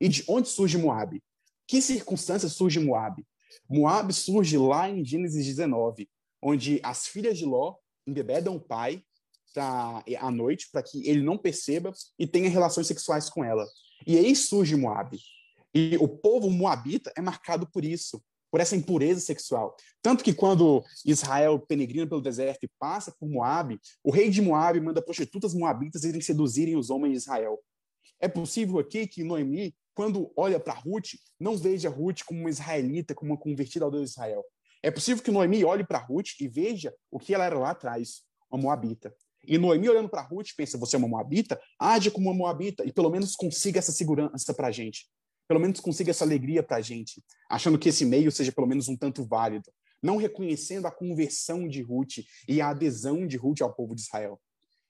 [0.00, 1.20] E de onde surge Moab?
[1.66, 3.26] Que circunstância surge Moab?
[3.68, 6.08] Moab surge lá em Gênesis 19,
[6.40, 7.74] onde as filhas de Ló
[8.06, 9.02] embebedam o pai
[9.52, 13.66] pra, à noite para que ele não perceba e tenha relações sexuais com ela.
[14.06, 15.18] E aí surge Moab.
[15.74, 19.76] E o povo moabita é marcado por isso, por essa impureza sexual.
[20.02, 24.80] Tanto que quando Israel peregrina pelo deserto e passa por Moab, o rei de Moab
[24.80, 27.58] manda prostitutas moabitas irem seduzirem os homens de Israel.
[28.20, 33.14] É possível aqui que Noemi, quando olha para Ruth, não veja Ruth como uma israelita,
[33.14, 34.44] como uma convertida ao Deus de Israel.
[34.82, 38.22] É possível que Noemi olhe para Ruth e veja o que ela era lá atrás,
[38.50, 39.14] uma moabita.
[39.48, 41.58] E Noemi olhando para Ruth pensa: você é uma moabita?
[41.78, 45.06] Age como uma moabita e pelo menos consiga essa segurança para a gente.
[45.48, 48.86] Pelo menos consiga essa alegria para a gente, achando que esse meio seja pelo menos
[48.86, 49.70] um tanto válido.
[50.02, 54.38] Não reconhecendo a conversão de Ruth e a adesão de Ruth ao povo de Israel.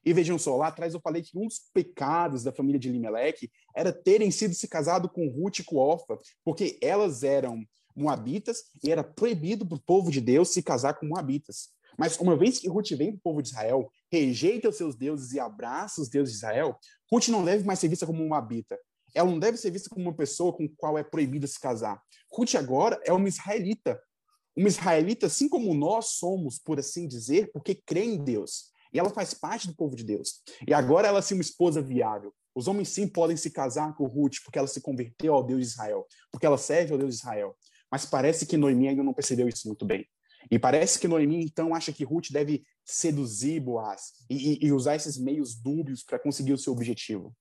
[0.05, 3.51] E vejam só, lá atrás eu falei que um dos pecados da família de Limeleque
[3.75, 8.91] era terem sido se casado com Ruth e com Orfa, porque elas eram moabitas e
[8.91, 11.69] era proibido para o povo de Deus se casar com moabitas.
[11.99, 15.33] Mas uma vez que Ruth vem para o povo de Israel, rejeita os seus deuses
[15.33, 16.79] e abraça os deuses de Israel,
[17.11, 18.79] Ruth não deve mais ser vista como uma habita.
[19.15, 22.01] Ela não deve ser vista como uma pessoa com qual é proibido se casar.
[22.33, 24.01] Ruth agora é uma israelita.
[24.57, 28.73] Uma israelita, assim como nós somos, por assim dizer, porque crê em Deus.
[28.93, 30.43] E ela faz parte do povo de Deus.
[30.67, 32.35] E agora ela é assim, uma esposa viável.
[32.55, 35.67] Os homens sim podem se casar com Ruth porque ela se converteu ao Deus de
[35.67, 37.57] Israel, porque ela serve ao Deus de Israel.
[37.91, 40.07] Mas parece que Noemi ainda não percebeu isso muito bem.
[40.51, 45.19] E parece que Noemi, então, acha que Ruth deve seduzir Boaz e, e usar esses
[45.19, 47.35] meios dúbios para conseguir o seu objetivo.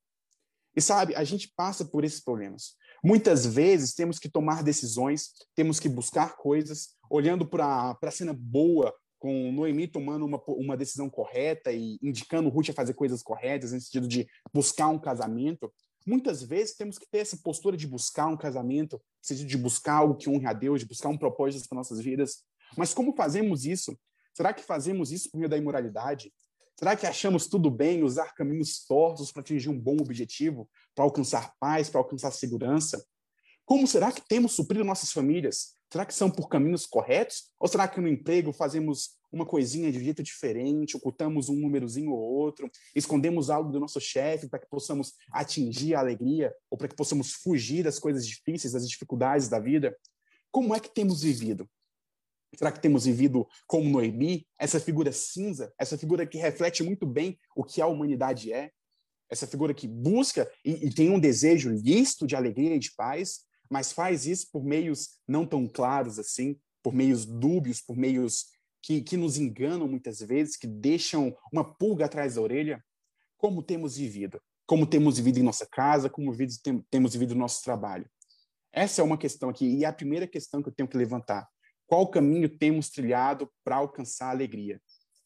[0.75, 2.75] E sabe, a gente passa por esses problemas.
[3.03, 8.93] Muitas vezes temos que tomar decisões, temos que buscar coisas, olhando para a cena boa,
[9.19, 13.79] com Noemi tomando uma, uma decisão correta e indicando Ruth a fazer coisas corretas, no
[13.79, 15.71] sentido de buscar um casamento.
[16.05, 19.95] Muitas vezes temos que ter essa postura de buscar um casamento, no sentido de buscar
[19.95, 22.43] algo que honre a Deus, de buscar um propósito para nossas vidas.
[22.75, 23.97] Mas como fazemos isso?
[24.33, 26.31] Será que fazemos isso por meio da imoralidade?
[26.77, 31.53] Será que achamos tudo bem usar caminhos tortos para atingir um bom objetivo, para alcançar
[31.59, 33.03] paz, para alcançar segurança?
[33.65, 35.73] Como será que temos suprido nossas famílias?
[35.91, 37.45] Será que são por caminhos corretos?
[37.59, 42.19] Ou será que no emprego fazemos uma coisinha de jeito diferente, ocultamos um númerozinho ou
[42.19, 46.95] outro, escondemos algo do nosso chefe para que possamos atingir a alegria ou para que
[46.95, 49.97] possamos fugir das coisas difíceis, das dificuldades da vida?
[50.51, 51.69] Como é que temos vivido?
[52.57, 57.37] Será que temos vivido como Noemi, essa figura cinza, essa figura que reflete muito bem
[57.55, 58.71] o que a humanidade é?
[59.29, 63.41] Essa figura que busca e, e tem um desejo lícito de alegria e de paz,
[63.69, 68.45] mas faz isso por meios não tão claros assim, por meios dúbios, por meios
[68.81, 72.83] que, que nos enganam muitas vezes, que deixam uma pulga atrás da orelha?
[73.37, 74.41] Como temos vivido?
[74.65, 76.09] Como temos vivido em nossa casa?
[76.09, 76.35] Como
[76.89, 78.09] temos vivido no nosso trabalho?
[78.71, 81.47] Essa é uma questão aqui, e é a primeira questão que eu tenho que levantar.
[81.87, 84.81] Qual caminho temos trilhado para alcançar a alegria?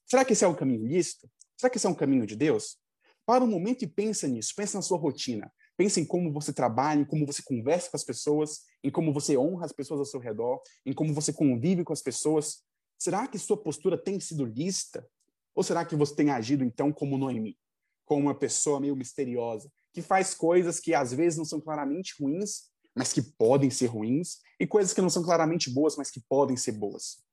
[0.06, 1.30] Será que esse é um caminho lícito?
[1.58, 2.78] Será que esse é um caminho de Deus?
[3.26, 5.52] Para um momento e pensa nisso, pensa na sua rotina.
[5.76, 9.36] Pensa em como você trabalha, em como você conversa com as pessoas, em como você
[9.36, 12.64] honra as pessoas ao seu redor, em como você convive com as pessoas.
[13.00, 15.08] Será que sua postura tem sido lícita?
[15.56, 17.58] Ou será que você tem agido então como Noemi,
[18.06, 22.71] como uma pessoa meio misteriosa, que faz coisas que às vezes não são claramente ruins,
[22.96, 26.58] mas que podem ser ruins, e coisas que não são claramente boas, mas que podem
[26.58, 27.24] ser boas.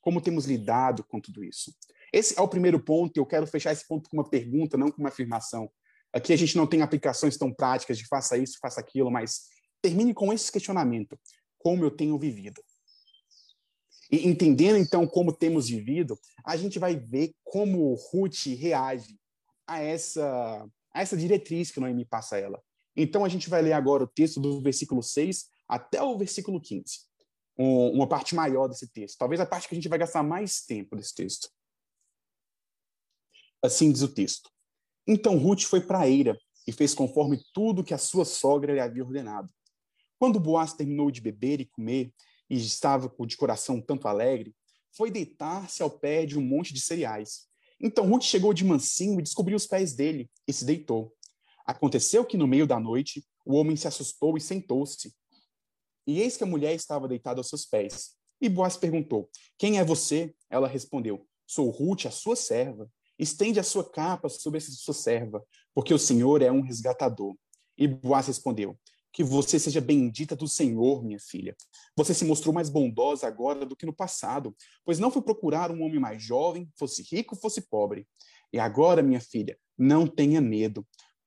[0.00, 1.74] Como temos lidado com tudo isso?
[2.12, 4.90] Esse é o primeiro ponto, e eu quero fechar esse ponto com uma pergunta, não
[4.90, 5.70] com uma afirmação.
[6.12, 9.48] Aqui a gente não tem aplicações tão práticas de faça isso, faça aquilo, mas
[9.82, 11.18] termine com esse questionamento:
[11.58, 12.62] como eu tenho vivido?
[14.10, 19.18] E entendendo então como temos vivido, a gente vai ver como Ruth reage
[19.66, 22.62] a essa, a essa diretriz que Noemi passa a ela.
[22.96, 27.00] Então a gente vai ler agora o texto do versículo 6 até o versículo 15.
[27.58, 29.18] Um, uma parte maior desse texto.
[29.18, 31.48] Talvez a parte que a gente vai gastar mais tempo desse texto.
[33.62, 34.50] Assim diz o texto.
[35.06, 39.04] Então Ruth foi para eira e fez conforme tudo que a sua sogra lhe havia
[39.04, 39.48] ordenado.
[40.18, 42.12] Quando Boaz terminou de beber e comer,
[42.48, 44.54] e estava de coração tanto alegre,
[44.96, 47.46] foi deitar-se ao pé de um monte de cereais.
[47.80, 51.14] Então Ruth chegou de mansinho e descobriu os pés dele, e se deitou.
[51.66, 55.12] Aconteceu que no meio da noite o homem se assustou e sentou-se.
[56.06, 58.16] E eis que a mulher estava deitada aos seus pés.
[58.40, 60.34] E Boaz perguntou: Quem é você?
[60.48, 62.90] Ela respondeu: Sou Ruth, a sua serva.
[63.18, 65.42] Estende a sua capa sobre essa sua serva,
[65.74, 67.34] porque o Senhor é um resgatador.
[67.76, 68.78] E Boaz respondeu:
[69.12, 71.56] Que você seja bendita do Senhor, minha filha.
[71.96, 75.82] Você se mostrou mais bondosa agora do que no passado, pois não foi procurar um
[75.82, 78.06] homem mais jovem, fosse rico, fosse pobre.
[78.52, 80.86] E agora, minha filha, não tenha medo,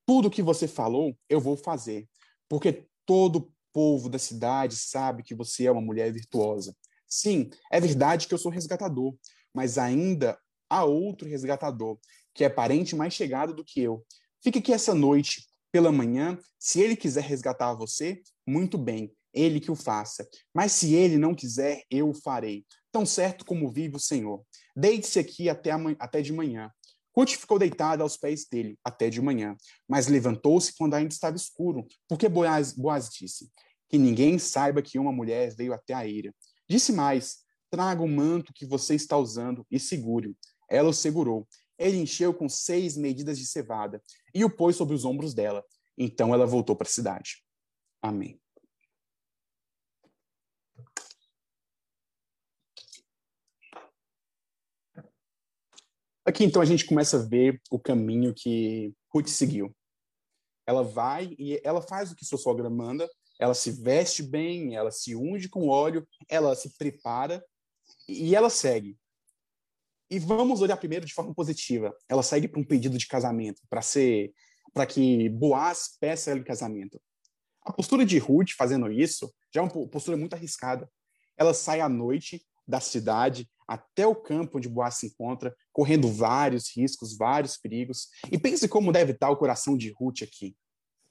[0.10, 2.10] tudo que você falou, eu vou fazer,
[2.50, 6.76] porque todo povo da cidade sabe que você é uma mulher virtuosa.
[7.08, 9.15] Sim, é verdade que eu sou resgatador,
[9.54, 10.36] mas ainda
[10.67, 12.00] há outro resgatador,
[12.34, 14.04] que é parente mais chegado do que eu.
[14.43, 19.69] Fique aqui essa noite, pela manhã, se ele quiser resgatar você, muito bem, ele que
[19.69, 20.28] o faça.
[20.52, 22.65] Mas se ele não quiser, eu o farei.
[22.91, 24.43] Tão certo como vive o Senhor.
[24.76, 25.69] Deite-se aqui até,
[26.00, 26.72] até de manhã.
[27.15, 29.56] Ruth ficou deitada aos pés dele até de manhã,
[29.88, 33.50] mas levantou-se quando ainda estava escuro, porque Boaz, Boaz disse:
[33.88, 36.34] Que ninguém saiba que uma mulher veio até a eira.
[36.69, 40.36] Disse mais: Traga o manto que você está usando e segure-o.
[40.69, 41.48] Ela o segurou.
[41.78, 44.02] Ele encheu com seis medidas de cevada
[44.34, 45.63] e o pôs sobre os ombros dela.
[45.98, 47.43] Então ela voltou para a cidade.
[48.02, 48.39] Amém.
[56.30, 59.76] Aqui, então, a gente começa a ver o caminho que Ruth seguiu.
[60.63, 64.92] Ela vai e ela faz o que sua sogra manda, ela se veste bem, ela
[64.92, 67.44] se unge com óleo, ela se prepara
[68.08, 68.96] e ela segue.
[70.08, 71.98] E vamos olhar primeiro de forma positiva.
[72.08, 74.32] Ela segue para um pedido de casamento, para ser
[74.72, 77.02] para que Boaz peça ela em casamento.
[77.63, 80.88] A postura de Ruth fazendo isso já é uma postura muito arriscada.
[81.36, 86.76] Ela sai à noite da cidade, até o campo onde Boaz se encontra, correndo vários
[86.76, 88.08] riscos, vários perigos.
[88.32, 90.56] E pense como deve estar o coração de Ruth aqui.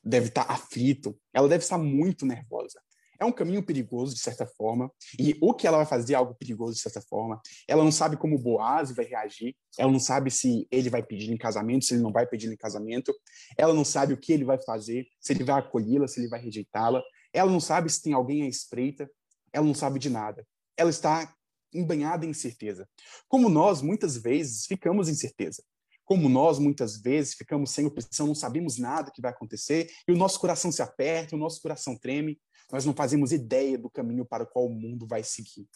[0.02, 2.80] Deve estar aflito, ela deve estar muito nervosa.
[3.20, 6.34] É um caminho perigoso, de certa forma, e o que ela vai fazer é algo
[6.34, 7.40] perigoso, de certa forma.
[7.66, 11.36] Ela não sabe como Boaz vai reagir, ela não sabe se ele vai pedir em
[11.36, 13.12] casamento, se ele não vai pedir em casamento,
[13.56, 16.40] ela não sabe o que ele vai fazer, se ele vai acolhê-la, se ele vai
[16.40, 19.08] rejeitá-la, ela não sabe se tem alguém à espreita,
[19.52, 20.46] ela não sabe de nada.
[20.76, 21.34] Ela está
[21.72, 22.88] embanhada em incerteza.
[23.28, 25.62] Como nós, muitas vezes, ficamos em incerteza.
[26.04, 30.16] Como nós, muitas vezes, ficamos sem opção, não sabemos nada que vai acontecer, e o
[30.16, 32.40] nosso coração se aperta, o nosso coração treme,
[32.72, 35.68] nós não fazemos ideia do caminho para o qual o mundo vai seguir.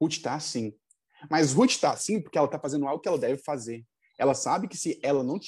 [0.00, 0.74] Ruth está assim.
[1.30, 3.84] Mas Ruth está assim porque ela está fazendo algo que ela deve fazer.
[4.18, 5.38] Ela sabe que se ela não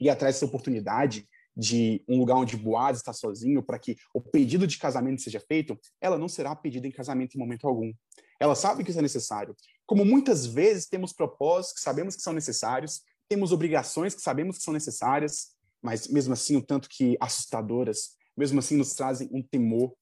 [0.00, 4.66] ir atrás dessa oportunidade de um lugar onde Boaz está sozinho para que o pedido
[4.66, 7.92] de casamento seja feito, ela não será pedida em casamento em momento algum.
[8.40, 9.56] Ela sabe que isso é necessário.
[9.86, 14.64] Como muitas vezes temos propósitos que sabemos que são necessários, temos obrigações que sabemos que
[14.64, 19.92] são necessárias, mas mesmo assim um tanto que assustadoras, mesmo assim nos trazem um temor.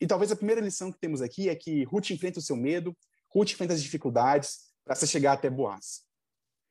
[0.00, 2.96] E talvez a primeira lição que temos aqui é que Ruth enfrenta o seu medo,
[3.34, 6.06] Ruth enfrenta as dificuldades para se chegar até Boaz.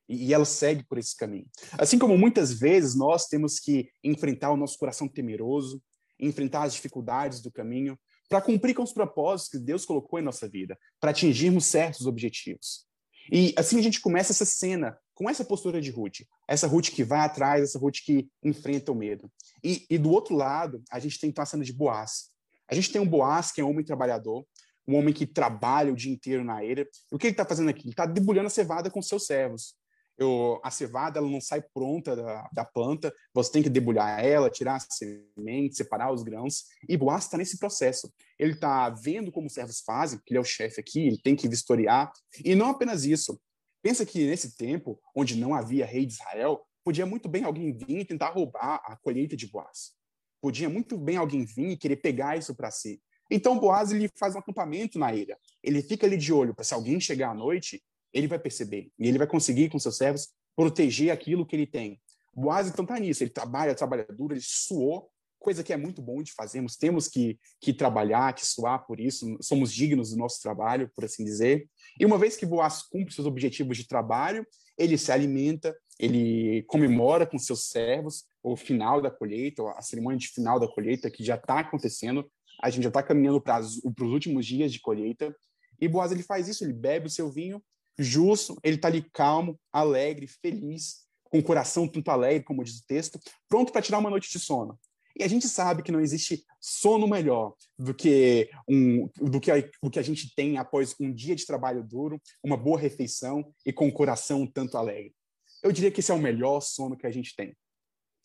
[0.08, 1.46] E ela segue por esse caminho.
[1.72, 5.82] Assim como muitas vezes nós temos que enfrentar o nosso coração temeroso,
[6.18, 10.48] enfrentar as dificuldades do caminho, para cumprir com os propósitos que Deus colocou em nossa
[10.48, 12.86] vida, para atingirmos certos objetivos.
[13.30, 17.02] E assim a gente começa essa cena com essa postura de Ruth, essa Ruth que
[17.02, 19.30] vai atrás, essa Ruth que enfrenta o medo.
[19.64, 22.30] E, e do outro lado, a gente tem então a cena de Boaz.
[22.68, 24.46] A gente tem um Boaz que é um homem trabalhador,
[24.86, 26.86] um homem que trabalha o dia inteiro na era.
[27.10, 27.82] O que ele está fazendo aqui?
[27.82, 29.74] Ele está debulhando a cevada com seus servos
[30.18, 34.50] eu, a cevada ela não sai pronta da, da, planta, você tem que debulhar ela,
[34.50, 38.12] tirar as sementes, separar os grãos, e Boaz está nesse processo.
[38.38, 41.36] Ele está vendo como os servos fazem, que ele é o chefe aqui, ele tem
[41.36, 42.12] que vistoriar,
[42.44, 43.38] e não apenas isso.
[43.82, 48.00] Pensa que nesse tempo, onde não havia rei de Israel, podia muito bem alguém vir
[48.00, 49.92] e tentar roubar a colheita de Boaz.
[50.40, 53.00] Podia muito bem alguém vir e querer pegar isso para si.
[53.30, 55.36] Então Boaz ele faz um acampamento na ilha.
[55.62, 57.82] Ele fica ali de olho para se alguém chegar à noite,
[58.16, 58.90] ele vai perceber.
[58.98, 62.00] E ele vai conseguir com seus servos proteger aquilo que ele tem.
[62.34, 66.22] Boaz então está nisso, ele trabalha, trabalha duro, ele suou, coisa que é muito bom
[66.22, 70.90] de fazermos, temos que, que trabalhar, que suar por isso, somos dignos do nosso trabalho,
[70.94, 71.68] por assim dizer.
[72.00, 74.46] E uma vez que Boaz cumpre seus objetivos de trabalho,
[74.78, 80.28] ele se alimenta, ele comemora com seus servos o final da colheita, a cerimônia de
[80.28, 82.30] final da colheita, que já está acontecendo,
[82.62, 85.34] a gente já está caminhando para os últimos dias de colheita,
[85.80, 87.62] e Boaz ele faz isso, ele bebe o seu vinho
[87.98, 92.86] justo, ele está ali calmo, alegre, feliz, com o coração tanto alegre, como diz o
[92.86, 94.78] texto, pronto para tirar uma noite de sono.
[95.18, 99.62] E a gente sabe que não existe sono melhor do que, um, do, que a,
[99.62, 103.88] que a gente tem após um dia de trabalho duro, uma boa refeição e com
[103.88, 105.14] o coração um tanto alegre.
[105.62, 107.56] Eu diria que esse é o melhor sono que a gente tem.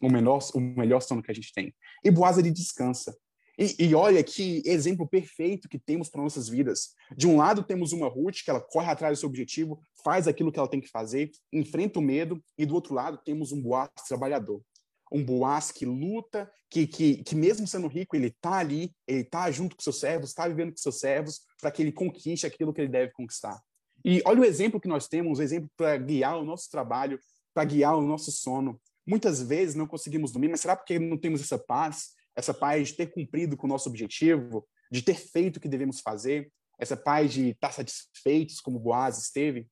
[0.01, 1.73] O, menor, o melhor sono que a gente tem.
[2.03, 3.15] E Boaz, ele descansa.
[3.61, 6.95] E, e, olha que exemplo perfeito que temos para nossas vidas.
[7.15, 10.51] De um lado, temos uma Ruth, que ela corre atrás do seu objetivo, faz aquilo
[10.51, 13.91] que ela tem que fazer, enfrenta o medo, e do outro lado, temos um Boaz
[14.07, 14.63] trabalhador.
[15.11, 19.51] Um Boaz que luta, que, que, que mesmo sendo rico, ele está ali, ele está
[19.51, 22.81] junto com seus servos, está vivendo com seus servos, para que ele conquiste aquilo que
[22.81, 23.61] ele deve conquistar.
[24.03, 27.19] E olha o exemplo que nós temos, o exemplo para guiar o nosso trabalho,
[27.53, 28.81] para guiar o nosso sono.
[29.05, 32.19] Muitas vezes não conseguimos dormir, mas será porque não temos essa paz?
[32.35, 35.99] Essa paz de ter cumprido com o nosso objetivo, de ter feito o que devemos
[35.99, 39.67] fazer, essa paz de estar satisfeitos como Boaz esteve.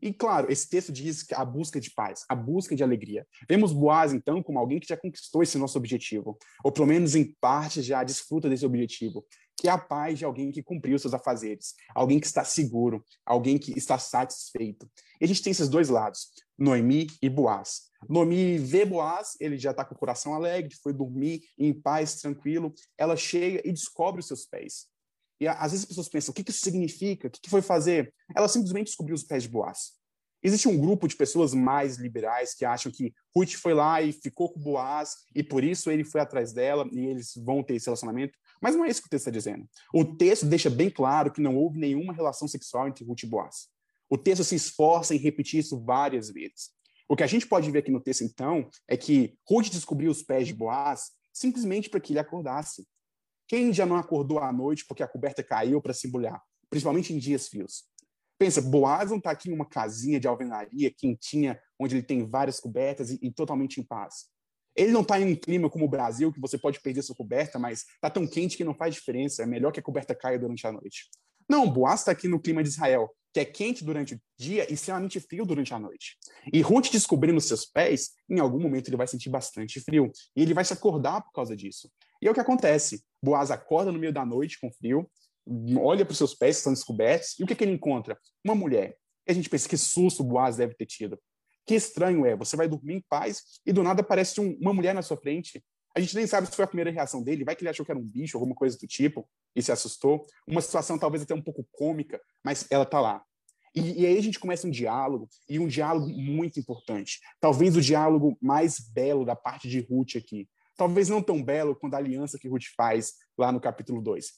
[0.00, 3.26] E claro, esse texto diz que a busca de paz, a busca de alegria.
[3.48, 7.34] Vemos Boaz, então, como alguém que já conquistou esse nosso objetivo, ou pelo menos em
[7.40, 9.24] parte já desfruta desse objetivo,
[9.56, 13.58] que é a paz de alguém que cumpriu seus afazeres, alguém que está seguro, alguém
[13.58, 14.88] que está satisfeito.
[15.20, 16.28] E a gente tem esses dois lados,
[16.58, 17.86] Noemi e Boaz.
[18.08, 22.74] Noemi vê Boaz, ele já está com o coração alegre, foi dormir em paz, tranquilo.
[22.98, 24.86] Ela chega e descobre os seus pés.
[25.40, 27.28] E às vezes as pessoas pensam, o que isso significa?
[27.28, 28.12] O que foi fazer?
[28.34, 29.96] Ela simplesmente descobriu os pés de Boaz.
[30.42, 34.52] Existe um grupo de pessoas mais liberais que acham que Ruth foi lá e ficou
[34.52, 38.38] com Boaz e por isso ele foi atrás dela e eles vão ter esse relacionamento.
[38.66, 39.64] Mas não é isso que o texto está dizendo.
[39.94, 43.68] O texto deixa bem claro que não houve nenhuma relação sexual entre Ruth e Boaz.
[44.10, 46.72] O texto se esforça em repetir isso várias vezes.
[47.08, 50.20] O que a gente pode ver aqui no texto, então, é que Ruth descobriu os
[50.20, 52.84] pés de Boaz simplesmente para que ele acordasse.
[53.46, 57.18] Quem já não acordou à noite porque a coberta caiu para se embrulhar, principalmente em
[57.18, 57.84] dias frios?
[58.36, 62.58] Pensa, Boaz não está aqui em uma casinha de alvenaria quentinha, onde ele tem várias
[62.58, 64.24] cobertas e, e totalmente em paz.
[64.76, 67.58] Ele não está em um clima como o Brasil, que você pode perder sua coberta,
[67.58, 69.42] mas está tão quente que não faz diferença.
[69.42, 71.08] É melhor que a coberta caia durante a noite.
[71.48, 74.74] Não, Boaz está aqui no clima de Israel, que é quente durante o dia e
[74.74, 76.16] extremamente frio durante a noite.
[76.52, 80.10] E Ruth descobrindo seus pés, em algum momento ele vai sentir bastante frio.
[80.34, 81.90] E ele vai se acordar por causa disso.
[82.20, 83.04] E é o que acontece.
[83.22, 85.08] Boaz acorda no meio da noite com frio,
[85.78, 88.18] olha para os seus pés que estão descobertos, e o que, que ele encontra?
[88.44, 88.96] Uma mulher.
[89.26, 91.18] E a gente pensa, que susto Boaz deve ter tido.
[91.66, 94.94] Que estranho é, você vai dormir em paz e do nada aparece um, uma mulher
[94.94, 95.62] na sua frente.
[95.96, 97.90] A gente nem sabe se foi a primeira reação dele, vai que ele achou que
[97.90, 100.26] era um bicho, alguma coisa do tipo, e se assustou.
[100.46, 103.24] Uma situação talvez até um pouco cômica, mas ela tá lá.
[103.74, 107.20] E, e, aí a gente começa um diálogo, e um diálogo muito importante.
[107.38, 110.48] Talvez o diálogo mais belo da parte de Ruth aqui.
[110.76, 114.32] Talvez não tão belo quanto a aliança que Ruth faz lá no capítulo 2.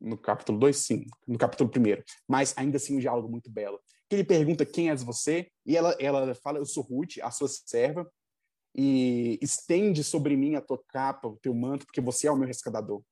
[0.00, 1.06] No capítulo 2, sim.
[1.26, 2.02] No capítulo 1.
[2.26, 3.80] Mas ainda assim um diálogo muito belo.
[4.08, 7.48] Que ele pergunta quem és você, e ela, ela fala, eu sou Ruth, a sua
[7.48, 8.10] serva,
[8.74, 12.46] e estende sobre mim a tua capa, o teu manto, porque você é o meu
[12.46, 13.02] rescatador.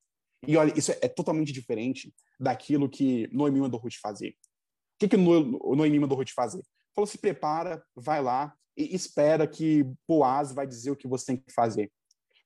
[0.47, 4.30] E olha, isso é, é totalmente diferente daquilo que Noemi mandou Ruth fazer.
[4.30, 6.62] O que, que Noemi mandou Ruth fazer?
[6.94, 11.36] Falou, se prepara, vai lá e espera que Boaz vai dizer o que você tem
[11.36, 11.90] que fazer.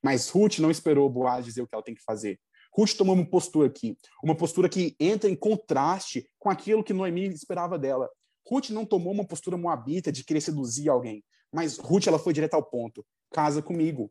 [0.02, 2.40] Mas Ruth não esperou Boaz dizer o que ela tem que fazer.
[2.72, 7.28] Ruth tomou uma postura aqui, uma postura que entra em contraste com aquilo que Noemi
[7.28, 8.08] esperava dela.
[8.48, 12.54] Ruth não tomou uma postura moabita de querer seduzir alguém, mas Ruth ela foi direto
[12.54, 13.04] ao ponto.
[13.32, 14.10] Casa comigo.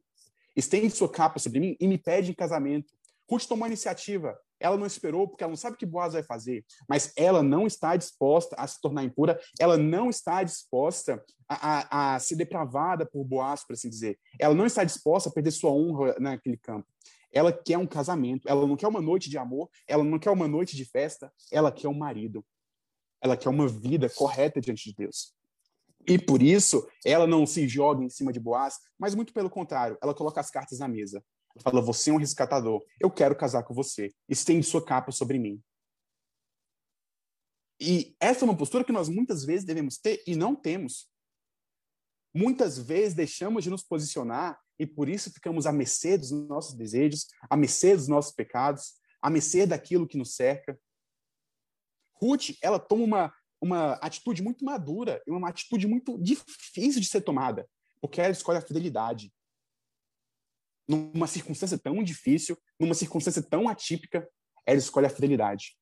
[0.56, 2.94] Estende sua capa sobre mim e me pede em casamento.
[3.30, 4.38] Ruth tomou a iniciativa.
[4.60, 7.66] Ela não esperou porque ela não sabe o que Boaz vai fazer, mas ela não
[7.66, 13.06] está disposta a se tornar impura, ela não está disposta a, a, a ser depravada
[13.06, 14.20] por Boaz, por assim dizer.
[14.38, 16.88] Ela não está disposta a perder sua honra naquele campo.
[17.32, 20.48] Ela quer um casamento, ela não quer uma noite de amor, ela não quer uma
[20.48, 22.44] noite de festa, ela quer um marido.
[23.22, 25.34] Ela quer uma vida correta diante de Deus.
[26.08, 29.98] E por isso, ela não se joga em cima de Boaz, mas muito pelo contrário,
[30.02, 31.24] ela coloca as cartas na mesa.
[31.56, 34.12] Ela fala: Você é um resgatador, eu quero casar com você.
[34.28, 35.62] Estende sua capa sobre mim.
[37.80, 41.10] E essa é uma postura que nós muitas vezes devemos ter e não temos.
[42.34, 47.28] Muitas vezes deixamos de nos posicionar e por isso ficamos à mercê dos nossos desejos,
[47.50, 50.80] à mercê dos nossos pecados, à mercê daquilo que nos cerca.
[52.22, 57.22] Ruth, ela toma uma, uma atitude muito madura e uma atitude muito difícil de ser
[57.22, 57.68] tomada,
[58.02, 59.34] porque ela escolhe a fidelidade.
[60.88, 64.28] Numa circunstância tão difícil, numa circunstância tão atípica,
[64.66, 65.78] ela escolhe a fidelidade.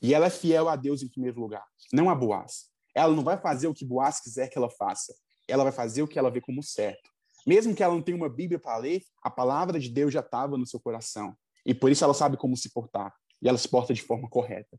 [0.00, 2.70] E ela é fiel a Deus em primeiro lugar, não a Boaz.
[2.94, 5.14] Ela não vai fazer o que Boaz quiser que ela faça.
[5.48, 7.10] Ela vai fazer o que ela vê como certo.
[7.46, 10.56] Mesmo que ela não tenha uma Bíblia para ler, a palavra de Deus já estava
[10.56, 11.36] no seu coração.
[11.64, 13.12] E por isso ela sabe como se portar.
[13.40, 14.78] E ela se porta de forma correta.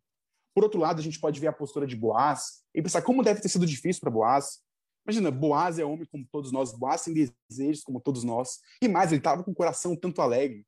[0.54, 3.42] Por outro lado, a gente pode ver a postura de Boaz e pensar como deve
[3.42, 4.60] ter sido difícil para Boaz.
[5.06, 7.14] Imagina, Boaz é homem como todos nós, Boaz tem
[7.50, 8.60] desejos como todos nós.
[8.82, 10.66] E mais, ele estava com o coração tanto alegre.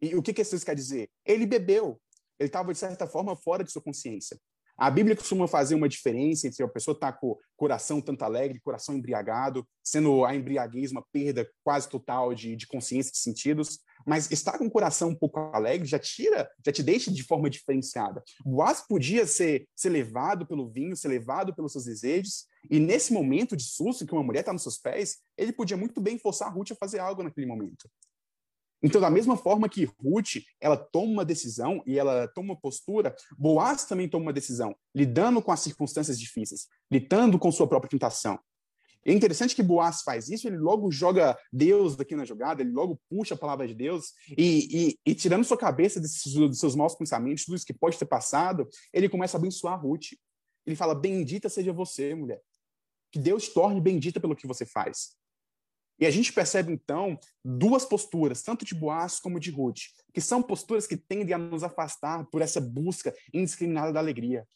[0.00, 1.10] E o que, que isso quer dizer?
[1.24, 2.00] Ele bebeu.
[2.38, 4.38] Ele estava, de certa forma, fora de sua consciência.
[4.78, 8.22] A Bíblia costuma fazer uma diferença entre a pessoa estar tá com o coração tanto
[8.22, 13.80] alegre, coração embriagado, sendo a embriaguez uma perda quase total de, de consciência de sentidos,
[14.06, 17.50] mas estar com o coração um pouco alegre já tira, já te deixa de forma
[17.50, 18.22] diferenciada.
[18.44, 23.56] Boaz podia ser, ser levado pelo vinho, ser levado pelos seus desejos, e nesse momento
[23.56, 26.50] de susto que uma mulher está nos seus pés, ele podia muito bem forçar a
[26.52, 27.90] Ruth a fazer algo naquele momento.
[28.82, 33.14] Então, da mesma forma que Ruth, ela toma uma decisão e ela toma uma postura,
[33.36, 38.38] Boaz também toma uma decisão, lidando com as circunstâncias difíceis, lidando com sua própria tentação.
[39.04, 43.00] É interessante que Boaz faz isso, ele logo joga Deus daqui na jogada, ele logo
[43.08, 46.94] puxa a palavra de Deus e, e, e tirando sua cabeça desses, dos seus maus
[46.94, 50.12] pensamentos, tudo isso que pode ter passado, ele começa a abençoar Ruth.
[50.66, 52.42] Ele fala: Bendita seja você, mulher.
[53.10, 55.16] Que Deus torne bendita pelo que você faz.
[56.00, 59.80] E a gente percebe, então, duas posturas, tanto de Boaz como de Ruth,
[60.14, 64.46] que são posturas que tendem a nos afastar por essa busca indiscriminada da alegria.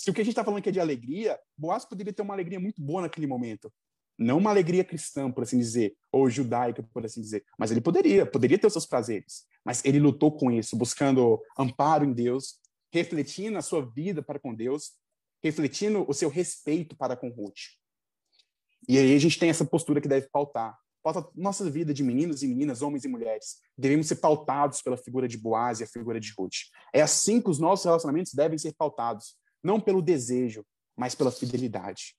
[0.00, 2.32] Se o que a gente está falando aqui é de alegria, Boaz poderia ter uma
[2.32, 3.70] alegria muito boa naquele momento.
[4.18, 7.44] Não uma alegria cristã, por assim dizer, ou judaica, por assim dizer.
[7.58, 9.44] Mas ele poderia, poderia ter os seus prazeres.
[9.64, 12.58] Mas ele lutou com isso, buscando amparo em Deus,
[12.92, 14.92] refletindo a sua vida para com Deus,
[15.42, 17.79] refletindo o seu respeito para com Ruth.
[18.90, 20.76] E aí a gente tem essa postura que deve pautar.
[21.00, 23.58] Pauta nossa vida de meninos e meninas, homens e mulheres.
[23.78, 26.56] Devemos ser pautados pela figura de Boaz e a figura de Ruth.
[26.92, 30.66] É assim que os nossos relacionamentos devem ser pautados não pelo desejo,
[30.96, 32.16] mas pela fidelidade.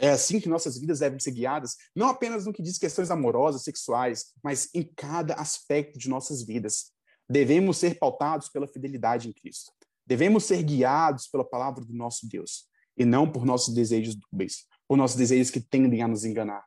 [0.00, 3.62] É assim que nossas vidas devem ser guiadas, não apenas no que diz questões amorosas,
[3.62, 6.90] sexuais, mas em cada aspecto de nossas vidas.
[7.30, 9.70] Devemos ser pautados pela fidelidade em Cristo.
[10.04, 12.66] Devemos ser guiados pela palavra do nosso Deus,
[12.96, 16.64] e não por nossos desejos dúbeis, por nossos desejos que tendem a nos enganar.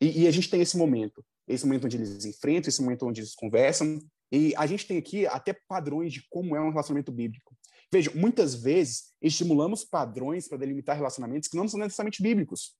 [0.00, 3.22] E, e a gente tem esse momento, esse momento onde eles enfrentam, esse momento onde
[3.22, 3.98] eles conversam,
[4.30, 7.56] e a gente tem aqui até padrões de como é um relacionamento bíblico.
[7.90, 12.76] Vejam, muitas vezes estimulamos padrões para delimitar relacionamentos que não são necessariamente bíblicos.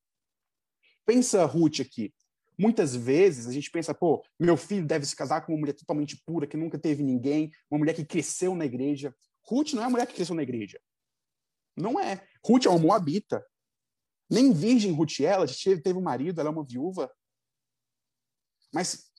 [1.07, 2.13] Pensa Ruth aqui.
[2.59, 6.21] Muitas vezes a gente pensa, pô, meu filho deve se casar com uma mulher totalmente
[6.27, 9.15] pura, que nunca teve ninguém, uma mulher que cresceu na igreja.
[9.47, 10.79] Ruth não é a mulher que cresceu na igreja.
[11.75, 12.21] Não é.
[12.45, 13.43] Ruth é uma moabita.
[14.31, 17.11] Nem virgem Ruth ela, teve um marido, ela é uma viúva.
[18.73, 19.11] Mas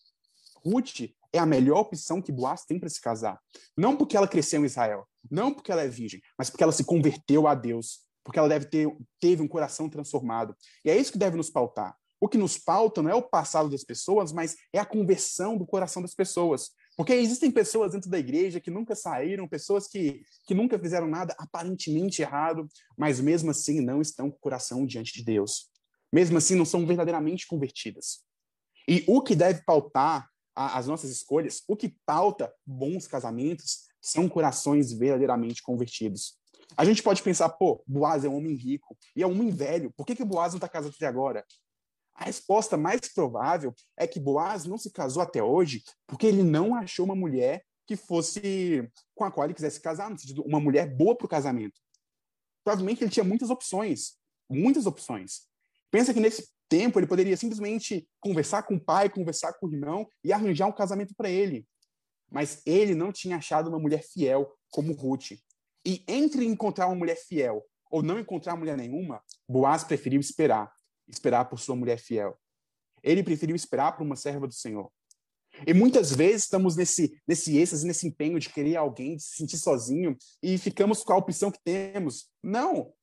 [0.63, 3.39] Ruth é a melhor opção que Boaz tem para se casar.
[3.77, 6.83] Não porque ela cresceu em Israel, não porque ela é virgem, mas porque ela se
[6.83, 8.87] converteu a Deus, porque ela deve ter
[9.19, 10.55] teve um coração transformado.
[10.83, 11.95] E é isso que deve nos pautar.
[12.21, 15.65] O que nos pauta não é o passado das pessoas, mas é a conversão do
[15.65, 16.71] coração das pessoas.
[16.99, 21.33] Porque existem pessoas dentro da igreja que nunca saíram, pessoas que, que nunca fizeram nada
[21.39, 25.69] aparentemente errado, mas mesmo assim não estão com o coração diante de Deus.
[26.11, 28.25] Mesmo assim não são verdadeiramente convertidas.
[28.85, 34.91] E o que deve pautar as nossas escolhas, o que pauta bons casamentos são corações
[34.91, 36.37] verdadeiramente convertidos.
[36.75, 39.89] A gente pode pensar, pô, Boaz é um homem rico e é um homem velho,
[39.95, 41.45] por que, que Boaz não está casado até agora?
[42.19, 46.75] A resposta mais provável é que Boaz não se casou até hoje porque ele não
[46.75, 50.93] achou uma mulher que fosse com a qual ele quisesse casar, no sentido, uma mulher
[50.93, 51.79] boa para o casamento.
[52.61, 54.17] Provavelmente ele tinha muitas opções,
[54.49, 55.47] muitas opções.
[55.89, 60.05] Pensa que nesse tempo ele poderia simplesmente conversar com o pai, conversar com o irmão
[60.21, 61.65] e arranjar um casamento para ele.
[62.29, 65.31] Mas ele não tinha achado uma mulher fiel como Ruth.
[65.85, 70.69] E entre encontrar uma mulher fiel ou não encontrar mulher nenhuma, Boaz preferiu esperar,
[71.09, 72.39] esperar por sua mulher fiel.
[73.01, 74.91] Ele preferiu esperar por uma serva do Senhor.
[75.65, 79.57] E muitas vezes estamos nesse, nesse êxtase, nesse empenho de querer alguém, de se sentir
[79.57, 82.29] sozinho, e ficamos com a opção que temos.
[82.41, 82.93] Não!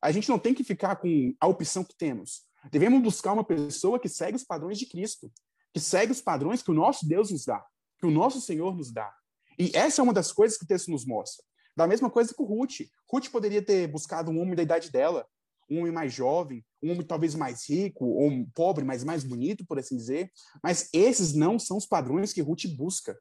[0.00, 2.42] A gente não tem que ficar com a opção que temos.
[2.70, 5.30] Devemos buscar uma pessoa que segue os padrões de Cristo,
[5.72, 7.64] que segue os padrões que o nosso Deus nos dá,
[7.98, 9.12] que o nosso Senhor nos dá.
[9.58, 11.44] E essa é uma das coisas que o texto nos mostra.
[11.76, 12.88] Da mesma coisa com Ruth.
[13.10, 15.26] Ruth poderia ter buscado um homem da idade dela,
[15.68, 19.64] um homem mais jovem, um homem talvez mais rico, ou um pobre, mas mais bonito,
[19.66, 20.30] por assim dizer.
[20.62, 23.18] Mas esses não são os padrões que Ruth busca.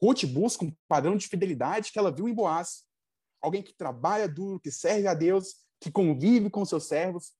[0.00, 2.84] Ruth busca um padrão de fidelidade que ela viu em Boaz.
[3.42, 7.32] Alguém que trabalha duro, que serve a Deus, que convive com seus servos,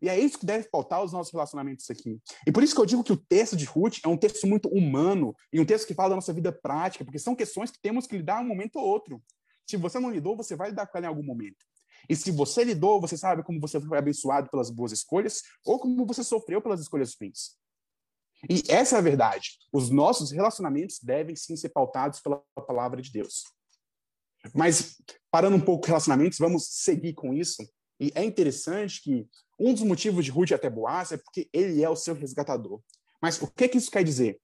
[0.00, 2.20] e é isso que deve faltar os nossos relacionamentos aqui.
[2.46, 4.68] E por isso que eu digo que o texto de Ruth é um texto muito
[4.68, 8.06] humano e um texto que fala da nossa vida prática, porque são questões que temos
[8.06, 9.22] que lidar um momento ou outro.
[9.66, 11.64] Se você não lidou, você vai lidar com ela em algum momento.
[12.08, 16.06] E se você lidou, você sabe como você foi abençoado pelas boas escolhas ou como
[16.06, 17.56] você sofreu pelas escolhas ruins.
[18.48, 19.58] E essa é a verdade.
[19.72, 23.44] Os nossos relacionamentos devem sim ser pautados pela palavra de Deus.
[24.54, 27.66] Mas, parando um pouco relacionamentos, vamos seguir com isso.
[27.98, 29.26] E é interessante que
[29.58, 32.80] um dos motivos de Ruth até Boaz é porque ele é o seu resgatador.
[33.20, 34.38] Mas o que, que isso quer dizer?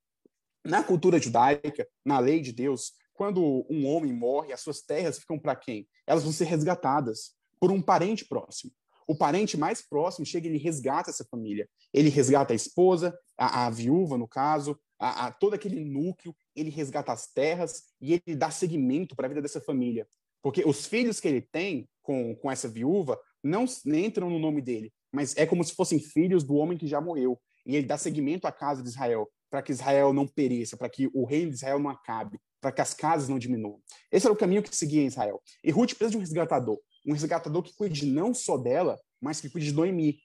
[0.65, 5.39] Na cultura judaica, na lei de Deus, quando um homem morre, as suas terras ficam
[5.39, 5.87] para quem?
[6.07, 8.73] Elas vão ser resgatadas por um parente próximo.
[9.07, 11.69] O parente mais próximo chega e ele resgata essa família.
[11.95, 16.71] Ele resgata a esposa, a, a viúva, no caso, a, a, todo aquele núcleo, ele
[16.71, 20.09] resgata as terras e ele dá seguimento para a vida dessa família.
[20.43, 24.93] Porque os filhos que ele tem com, com essa viúva não entram no nome dele,
[25.13, 27.41] mas é como se fossem filhos do homem que já morreu.
[27.65, 31.09] E ele dá seguimento à casa de Israel, para que Israel não pereça, para que
[31.15, 33.81] o reino de Israel não acabe, para que as casas não diminuam.
[34.11, 35.41] Esse era o caminho que seguia Israel.
[35.63, 39.51] E Ruth precisa de um resgatador, um resgatador que cuide não só dela, mas que
[39.51, 40.19] cuide de Noemi.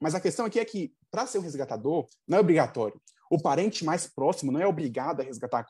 [0.00, 3.00] Mas a questão aqui é que, para ser um resgatador, não é obrigatório.
[3.30, 5.66] O parente mais próximo não é obrigado a resgatar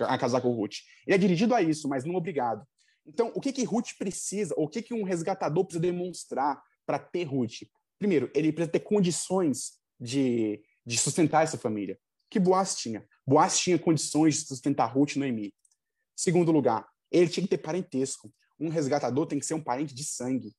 [0.00, 0.76] a casar com Ruth.
[1.06, 2.64] Ele é dirigido a isso, mas não obrigado.
[3.06, 6.98] Então, o que que Ruth precisa, ou o que que um resgatador precisa demonstrar para
[6.98, 7.64] ter Ruth?
[7.98, 11.98] Primeiro, ele precisa ter condições de, de sustentar essa família.
[12.30, 13.06] Que Boaz tinha?
[13.26, 15.54] Boaz tinha condições de sustentar Ruth e Noemi.
[16.16, 18.32] Segundo lugar, ele tinha que ter parentesco.
[18.58, 20.54] Um resgatador tem que ser um parente de sangue.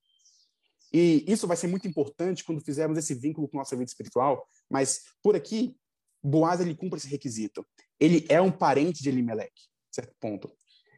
[0.93, 5.02] E isso vai ser muito importante quando fizermos esse vínculo com nossa vida espiritual, mas
[5.22, 5.76] por aqui,
[6.24, 7.66] Boaz ele cumpre esse requisito.
[8.00, 9.54] Ele é um parente de Elimelech,
[9.91, 10.52] certo ponto.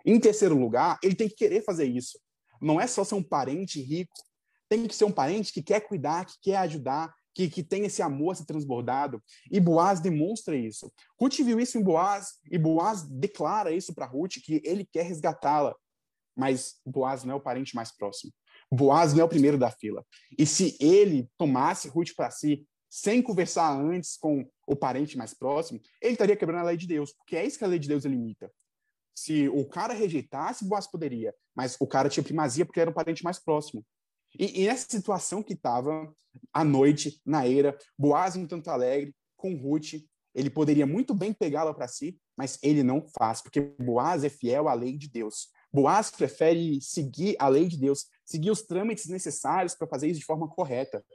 [0.05, 2.19] Em terceiro lugar, ele tem que querer fazer isso.
[2.61, 4.13] Não é só ser um parente rico,
[4.69, 8.01] tem que ser um parente que quer cuidar, que quer ajudar, que, que tem esse
[8.01, 9.21] amor a ser transbordado.
[9.51, 10.91] E Boaz demonstra isso.
[11.19, 15.75] Ruth viu isso em Boaz, e Boaz declara isso para Ruth, que ele quer resgatá-la.
[16.37, 18.31] Mas Boaz não é o parente mais próximo.
[18.71, 20.05] Boaz não é o primeiro da fila.
[20.37, 25.79] E se ele tomasse Ruth para si, sem conversar antes com o parente mais próximo,
[26.01, 28.05] ele estaria quebrando a lei de Deus, porque é isso que a lei de Deus
[28.05, 28.51] limita.
[29.15, 33.23] Se o cara rejeitasse, Boaz poderia, mas o cara tinha primazia porque era um parente
[33.23, 33.83] mais próximo.
[34.37, 36.13] E, e nessa situação que estava
[36.53, 39.93] à noite, na era, Boaz um tanto alegre, com Ruth,
[40.33, 44.67] ele poderia muito bem pegá-la para si, mas ele não faz, porque Boaz é fiel
[44.67, 45.49] à lei de Deus.
[45.77, 50.25] Boaz prefere seguir a lei de Deus, seguir os trâmites necessários para fazer isso de
[50.25, 51.05] forma correta.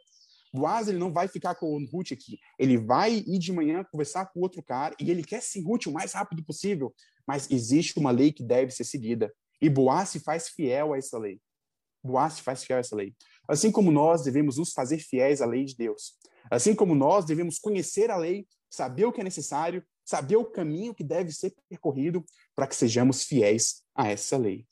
[0.54, 2.38] Boaz ele não vai ficar com o Ruth aqui.
[2.56, 5.92] Ele vai ir de manhã conversar com outro cara e ele quer sim Ruth o
[5.92, 6.94] mais rápido possível.
[7.26, 9.34] Mas existe uma lei que deve ser seguida.
[9.60, 11.40] E Boaz se faz fiel a essa lei.
[12.00, 13.16] Boaz se faz fiel a essa lei.
[13.48, 16.14] Assim como nós devemos nos fazer fiéis à lei de Deus.
[16.48, 20.94] Assim como nós devemos conhecer a lei, saber o que é necessário, saber o caminho
[20.94, 22.22] que deve ser percorrido
[22.54, 24.66] para que sejamos fiéis a essa lei.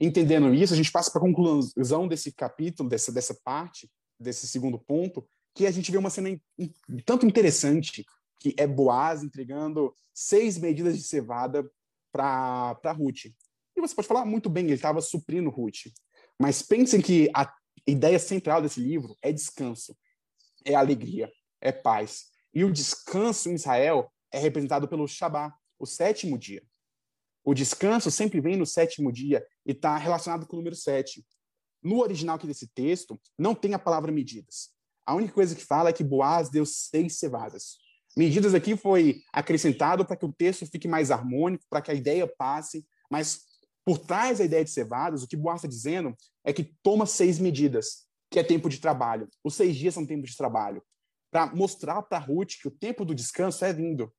[0.00, 4.78] Entendendo isso, a gente passa para a conclusão desse capítulo, dessa, dessa parte, desse segundo
[4.78, 6.72] ponto, que a gente vê uma cena in, in,
[7.04, 8.06] tanto interessante,
[8.38, 11.68] que é Boaz entregando seis medidas de cevada
[12.12, 13.24] para Ruth.
[13.76, 15.90] E você pode falar muito bem, ele estava suprindo Ruth.
[16.40, 17.52] Mas pensem que a
[17.84, 19.92] ideia central desse livro é descanso,
[20.64, 21.28] é alegria,
[21.60, 22.26] é paz.
[22.54, 26.62] E o descanso em Israel é representado pelo Shabat, o sétimo dia.
[27.44, 31.24] O descanso sempre vem no sétimo dia e está relacionado com o número sete.
[31.82, 34.70] No original aqui desse texto, não tem a palavra medidas.
[35.06, 37.78] A única coisa que fala é que Boaz deu seis cevadas.
[38.16, 42.26] Medidas aqui foi acrescentado para que o texto fique mais harmônico, para que a ideia
[42.26, 43.40] passe, mas
[43.84, 46.14] por trás da ideia de cevadas, o que Boaz está dizendo
[46.44, 49.28] é que toma seis medidas, que é tempo de trabalho.
[49.42, 50.82] Os seis dias são tempo de trabalho.
[51.30, 54.12] Para mostrar para Ruth que o tempo do descanso é vindo.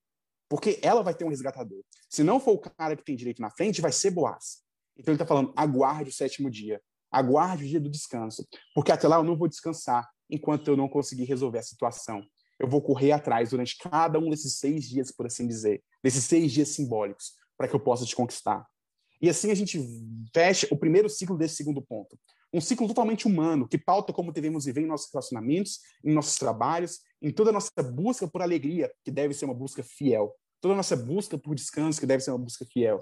[0.51, 1.81] Porque ela vai ter um resgatador.
[2.09, 4.57] Se não for o cara que tem direito na frente, vai ser Boaz.
[4.97, 6.81] Então ele está falando: aguarde o sétimo dia.
[7.09, 8.45] Aguarde o dia do descanso.
[8.75, 12.21] Porque até lá eu não vou descansar enquanto eu não conseguir resolver a situação.
[12.59, 16.51] Eu vou correr atrás durante cada um desses seis dias, por assim dizer, desses seis
[16.51, 18.67] dias simbólicos, para que eu possa te conquistar.
[19.21, 19.79] E assim a gente
[20.33, 22.19] fecha o primeiro ciclo desse segundo ponto.
[22.53, 26.99] Um ciclo totalmente humano, que pauta como devemos viver em nossos relacionamentos, em nossos trabalhos,
[27.21, 30.33] em toda a nossa busca por alegria, que deve ser uma busca fiel.
[30.59, 32.99] Toda a nossa busca por descanso, que deve ser uma busca fiel.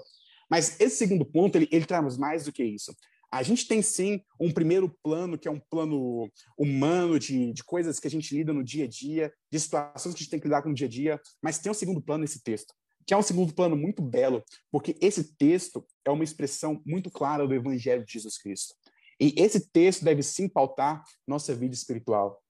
[0.50, 2.94] Mas esse segundo ponto, ele, ele traz mais do que isso.
[3.32, 8.00] A gente tem sim um primeiro plano, que é um plano humano de, de coisas
[8.00, 10.48] que a gente lida no dia a dia, de situações que a gente tem que
[10.48, 12.74] lidar com no dia a dia, mas tem um segundo plano nesse texto,
[13.06, 14.42] que é um segundo plano muito belo,
[14.72, 18.74] porque esse texto é uma expressão muito clara do Evangelho de Jesus Cristo.
[19.20, 22.42] E esse texto deve sim pautar nossa vida espiritual.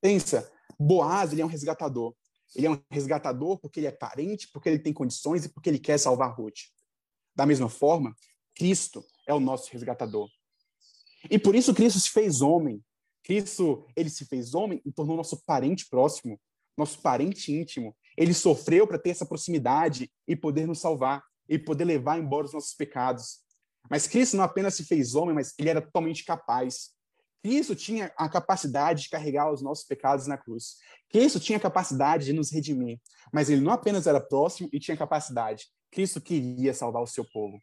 [0.00, 2.14] Pensa, Boaz ele é um resgatador.
[2.54, 5.78] Ele é um resgatador porque ele é parente, porque ele tem condições e porque ele
[5.78, 6.60] quer salvar Ruth.
[7.34, 8.14] Da mesma forma,
[8.54, 10.28] Cristo é o nosso resgatador.
[11.30, 12.82] E por isso Cristo se fez homem.
[13.22, 16.40] Cristo, ele se fez homem e tornou nosso parente próximo,
[16.76, 17.96] nosso parente íntimo.
[18.16, 22.52] Ele sofreu para ter essa proximidade e poder nos salvar e poder levar embora os
[22.52, 23.40] nossos pecados.
[23.90, 26.90] Mas Cristo não apenas se fez homem, mas ele era totalmente capaz.
[27.42, 30.76] Cristo tinha a capacidade de carregar os nossos pecados na cruz.
[31.08, 33.00] Cristo tinha a capacidade de nos redimir.
[33.32, 35.66] Mas ele não apenas era próximo e tinha capacidade.
[35.90, 37.58] Cristo queria salvar o seu povo.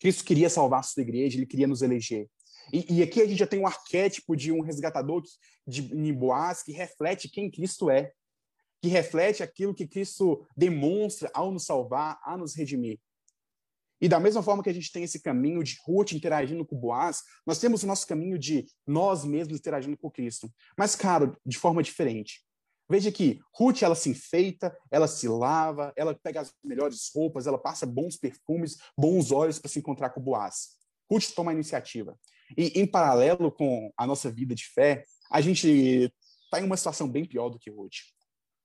[0.00, 2.28] Cristo queria salvar a sua igreja, ele queria nos eleger.
[2.72, 5.22] E, e aqui a gente já tem um arquétipo de um resgatador
[5.66, 8.12] de, Boaz que reflete quem Cristo é
[8.82, 13.00] que reflete aquilo que Cristo demonstra ao nos salvar, a nos redimir.
[14.00, 17.22] E da mesma forma que a gente tem esse caminho de Ruth interagindo com Boaz,
[17.46, 20.52] nós temos o nosso caminho de nós mesmos interagindo com Cristo.
[20.76, 22.44] Mas, claro, de forma diferente.
[22.88, 27.58] Veja que Ruth, ela se enfeita, ela se lava, ela pega as melhores roupas, ela
[27.58, 30.76] passa bons perfumes, bons olhos para se encontrar com Boaz.
[31.10, 32.16] Ruth toma a iniciativa.
[32.56, 36.12] E em paralelo com a nossa vida de fé, a gente
[36.44, 37.96] está em uma situação bem pior do que Ruth.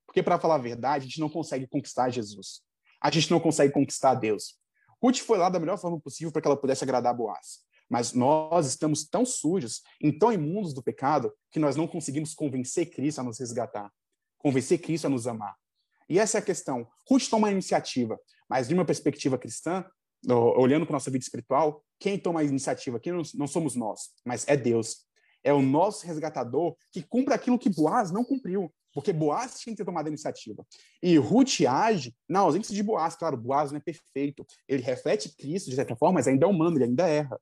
[0.06, 2.60] Porque, para falar a verdade, a gente não consegue conquistar Jesus.
[3.00, 4.61] A gente não consegue conquistar Deus.
[5.02, 7.60] Ruth foi lá da melhor forma possível para que ela pudesse agradar Boaz.
[7.90, 12.90] Mas nós estamos tão sujos e tão imundos do pecado que nós não conseguimos convencer
[12.90, 13.90] Cristo a nos resgatar,
[14.38, 15.56] convencer Cristo a nos amar.
[16.08, 16.86] E essa é a questão.
[17.08, 19.84] Ruth toma a iniciativa, mas de uma perspectiva cristã,
[20.28, 24.56] olhando para nossa vida espiritual, quem toma a iniciativa aqui não somos nós, mas é
[24.56, 25.06] Deus.
[25.44, 29.78] É o nosso resgatador que cumpre aquilo que Boaz não cumpriu, porque Boaz tinha que
[29.78, 30.64] ter tomado a iniciativa.
[31.02, 33.16] E Ruth age na ausência de Boaz.
[33.16, 34.46] Claro, Boaz não é perfeito.
[34.68, 37.40] Ele reflete Cristo, de certa forma, mas ainda é humano, ele ainda erra.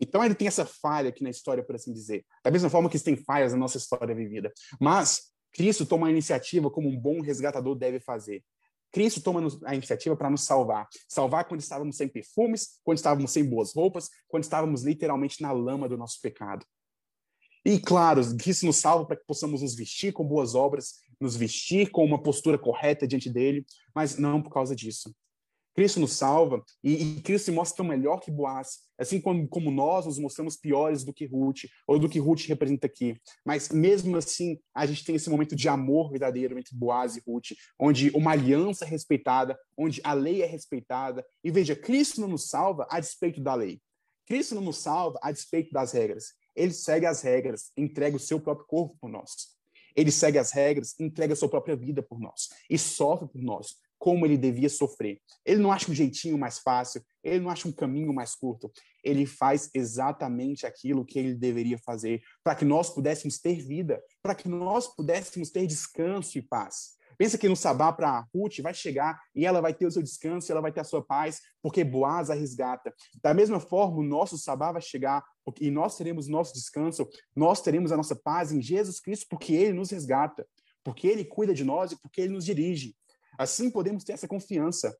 [0.00, 2.24] Então ele tem essa falha aqui na história, por assim dizer.
[2.44, 4.52] Da mesma forma que tem falhas na nossa história vivida.
[4.80, 8.44] Mas Cristo toma a iniciativa como um bom resgatador deve fazer.
[8.92, 10.88] Cristo toma a iniciativa para nos salvar.
[11.08, 15.88] Salvar quando estávamos sem perfumes, quando estávamos sem boas roupas, quando estávamos literalmente na lama
[15.88, 16.64] do nosso pecado.
[17.66, 21.90] E claro, Cristo nos salva para que possamos nos vestir com boas obras, nos vestir
[21.90, 25.12] com uma postura correta diante dele, mas não por causa disso.
[25.74, 29.72] Cristo nos salva e, e Cristo se mostra tão melhor que Boaz, assim como, como
[29.72, 33.20] nós nos mostramos piores do que Ruth, ou do que Ruth representa aqui.
[33.44, 37.48] Mas mesmo assim, a gente tem esse momento de amor verdadeiro entre Boaz e Ruth,
[37.80, 41.26] onde uma aliança é respeitada, onde a lei é respeitada.
[41.42, 43.80] E veja, Cristo não nos salva a despeito da lei.
[44.24, 46.26] Cristo não nos salva a despeito das regras.
[46.56, 49.54] Ele segue as regras, entrega o seu próprio corpo por nós.
[49.94, 53.76] Ele segue as regras, entrega a sua própria vida por nós e sofre por nós
[53.98, 55.20] como ele devia sofrer.
[55.44, 58.70] Ele não acha um jeitinho mais fácil, ele não acha um caminho mais curto.
[59.02, 64.34] Ele faz exatamente aquilo que ele deveria fazer para que nós pudéssemos ter vida, para
[64.34, 66.96] que nós pudéssemos ter descanso e paz.
[67.18, 70.50] Pensa que no sabá para Ruth vai chegar e ela vai ter o seu descanso,
[70.50, 72.94] ela vai ter a sua paz, porque Boaz a resgata.
[73.22, 75.24] Da mesma forma, o nosso sabá vai chegar
[75.60, 79.72] e nós teremos nosso descanso, nós teremos a nossa paz em Jesus Cristo, porque ele
[79.72, 80.46] nos resgata,
[80.84, 82.94] porque ele cuida de nós e porque ele nos dirige.
[83.38, 84.96] Assim podemos ter essa confiança.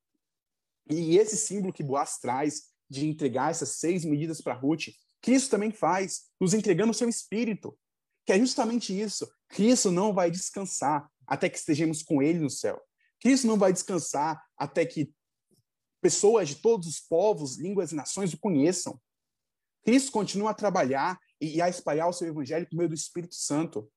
[0.88, 4.88] E esse símbolo que Boaz traz de entregar essas seis medidas para Ruth,
[5.20, 7.76] Cristo também faz, nos entregando o seu espírito,
[8.24, 9.28] que é justamente isso.
[9.48, 12.80] Cristo não vai descansar até que estejamos com Ele no céu.
[13.20, 15.12] Cristo não vai descansar até que
[16.00, 19.00] pessoas de todos os povos, línguas e nações o conheçam.
[19.84, 23.90] Cristo continua a trabalhar e a espalhar o seu evangelho por meio do Espírito Santo.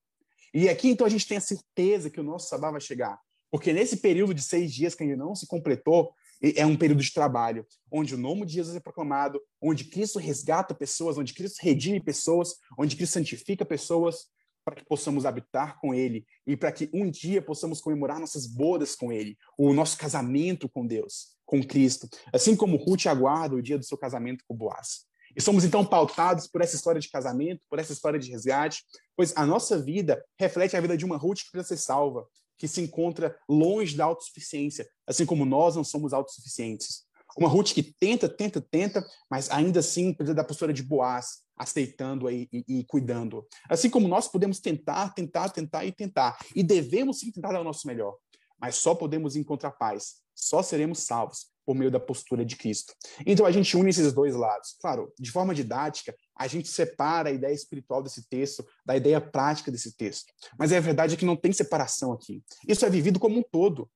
[0.54, 3.20] E aqui, então, a gente tem a certeza que o nosso sabá vai chegar.
[3.52, 6.14] Porque nesse período de seis dias que ainda não se completou,
[6.56, 10.74] é um período de trabalho, onde o nome de Jesus é proclamado, onde Cristo resgata
[10.74, 14.28] pessoas, onde Cristo redime pessoas, onde Cristo santifica pessoas,
[14.70, 18.96] para que possamos habitar com Ele e para que um dia possamos comemorar nossas bodas
[18.96, 23.78] com Ele, o nosso casamento com Deus, com Cristo, assim como Ruth aguarda o dia
[23.78, 25.08] do seu casamento com Boaz.
[25.36, 28.84] E somos então pautados por essa história de casamento, por essa história de resgate,
[29.16, 32.68] pois a nossa vida reflete a vida de uma Ruth que precisa ser salva, que
[32.68, 37.04] se encontra longe da autossuficiência, assim como nós não somos autossuficientes.
[37.38, 42.32] Uma Ruth que tenta, tenta, tenta, mas ainda assim precisa da postura de Boaz, aceitando
[42.32, 43.46] e, e, e, cuidando.
[43.70, 47.66] Assim como nós podemos tentar, tentar, tentar e tentar, e devemos sim tentar dar o
[47.66, 48.16] nosso melhor,
[48.58, 52.96] mas só podemos encontrar paz, só seremos salvos por meio da postura de Cristo.
[53.26, 54.76] Então a gente une esses dois lados.
[54.82, 59.72] Claro, de forma didática, a gente separa a ideia espiritual desse texto da ideia prática
[59.72, 60.34] desse texto.
[60.58, 62.44] Mas a verdade é que não tem separação aqui.
[62.68, 63.88] Isso é vivido como um todo.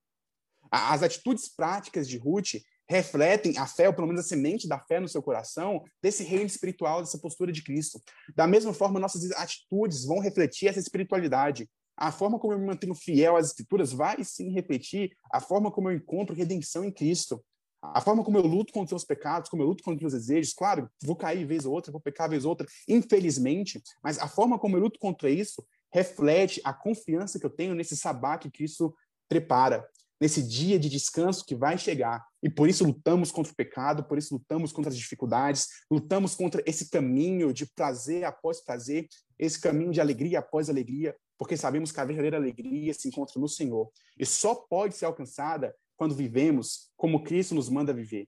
[0.70, 2.54] As atitudes práticas de Ruth
[2.88, 6.46] refletem a fé, ou pelo menos a semente da fé no seu coração, desse reino
[6.46, 8.00] espiritual, dessa postura de Cristo.
[8.34, 11.68] Da mesma forma, nossas atitudes vão refletir essa espiritualidade.
[11.96, 15.88] A forma como eu me mantenho fiel às escrituras vai sim refletir a forma como
[15.88, 17.42] eu encontro redenção em Cristo.
[17.80, 20.88] A forma como eu luto contra os pecados, como eu luto contra os desejos, claro,
[21.02, 24.76] vou cair vez ou outra, vou pecar vez ou outra, infelizmente, mas a forma como
[24.76, 25.62] eu luto contra isso
[25.92, 28.94] reflete a confiança que eu tenho nesse sabá que Cristo
[29.28, 29.86] prepara,
[30.24, 32.24] nesse dia de descanso que vai chegar.
[32.42, 36.62] E por isso lutamos contra o pecado, por isso lutamos contra as dificuldades, lutamos contra
[36.64, 39.06] esse caminho de prazer após prazer,
[39.38, 43.46] esse caminho de alegria após alegria, porque sabemos que a verdadeira alegria se encontra no
[43.46, 43.90] Senhor.
[44.18, 48.26] E só pode ser alcançada quando vivemos como Cristo nos manda viver.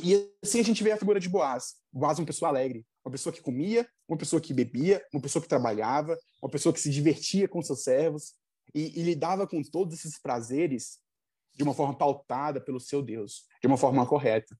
[0.00, 1.74] E assim a gente vê a figura de Boaz.
[1.92, 5.42] Boaz é uma pessoa alegre, uma pessoa que comia, uma pessoa que bebia, uma pessoa
[5.42, 8.32] que trabalhava, uma pessoa que se divertia com seus servos
[8.76, 10.98] e, e lidava com todos esses prazeres
[11.54, 14.54] de uma forma pautada pelo seu Deus, de uma forma correta.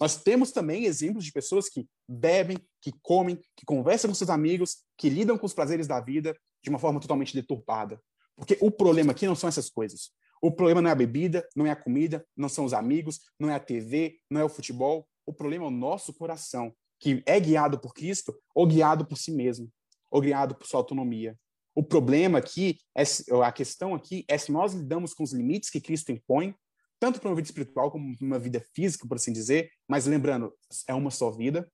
[0.00, 4.78] Nós temos também exemplos de pessoas que bebem, que comem, que conversam com seus amigos,
[4.98, 8.00] que lidam com os prazeres da vida de uma forma totalmente deturpada.
[8.34, 10.10] Porque o problema aqui não são essas coisas.
[10.42, 13.48] O problema não é a bebida, não é a comida, não são os amigos, não
[13.48, 15.08] é a TV, não é o futebol.
[15.24, 16.74] O problema é o nosso coração.
[16.98, 19.70] que é guiado por Cristo ou guiado por si mesmo,
[20.10, 21.38] ou guiado por sua autonomia.
[21.74, 23.02] O problema aqui, é,
[23.42, 26.54] a questão aqui é se nós lidamos com os limites que Cristo impõe,
[27.00, 30.54] tanto para uma vida espiritual como para uma vida física, por assim dizer, mas lembrando,
[30.86, 31.70] é uma só vida,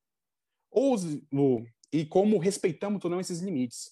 [0.70, 0.96] ou
[1.92, 3.90] e como respeitamos ou não esses limites.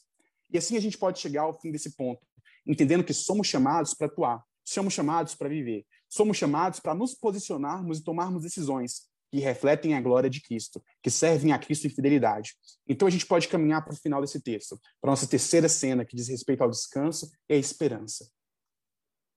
[0.50, 2.26] E assim a gente pode chegar ao fim desse ponto,
[2.66, 7.98] entendendo que somos chamados para atuar, somos chamados para viver, somos chamados para nos posicionarmos
[7.98, 12.55] e tomarmos decisões que refletem a glória de Cristo, que servem a Cristo em fidelidade.
[12.87, 16.05] Então a gente pode caminhar para o final desse texto, para a nossa terceira cena,
[16.05, 18.31] que diz respeito ao descanso e à esperança.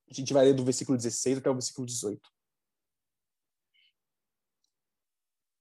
[0.10, 2.22] A gente vai ler do versículo 16 até o versículo 18.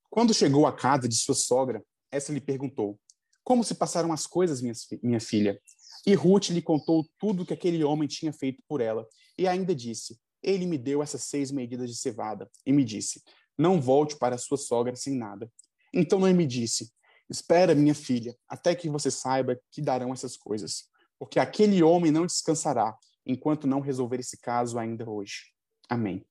[0.09, 2.99] Quando chegou à casa de sua sogra, essa lhe perguntou:
[3.45, 5.61] Como se passaram as coisas, minha, minha filha?
[6.07, 9.07] E Ruth lhe contou tudo que aquele homem tinha feito por ela,
[9.39, 13.23] e ainda disse: Ele me deu essas seis medidas de cevada, e me disse:
[13.61, 15.53] Não volte para sua sogra sem nada.
[15.93, 16.91] Então Noemi disse:
[17.29, 20.85] Espera, minha filha, até que você saiba que darão essas coisas,
[21.19, 22.97] porque aquele homem não descansará
[23.27, 25.53] enquanto não resolver esse caso ainda hoje.
[25.91, 26.25] Amém.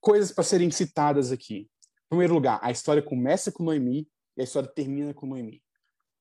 [0.00, 1.68] Coisas para serem citadas aqui.
[2.06, 4.08] Em primeiro lugar, a história começa com Noemi
[4.38, 5.62] e a história termina com Noemi.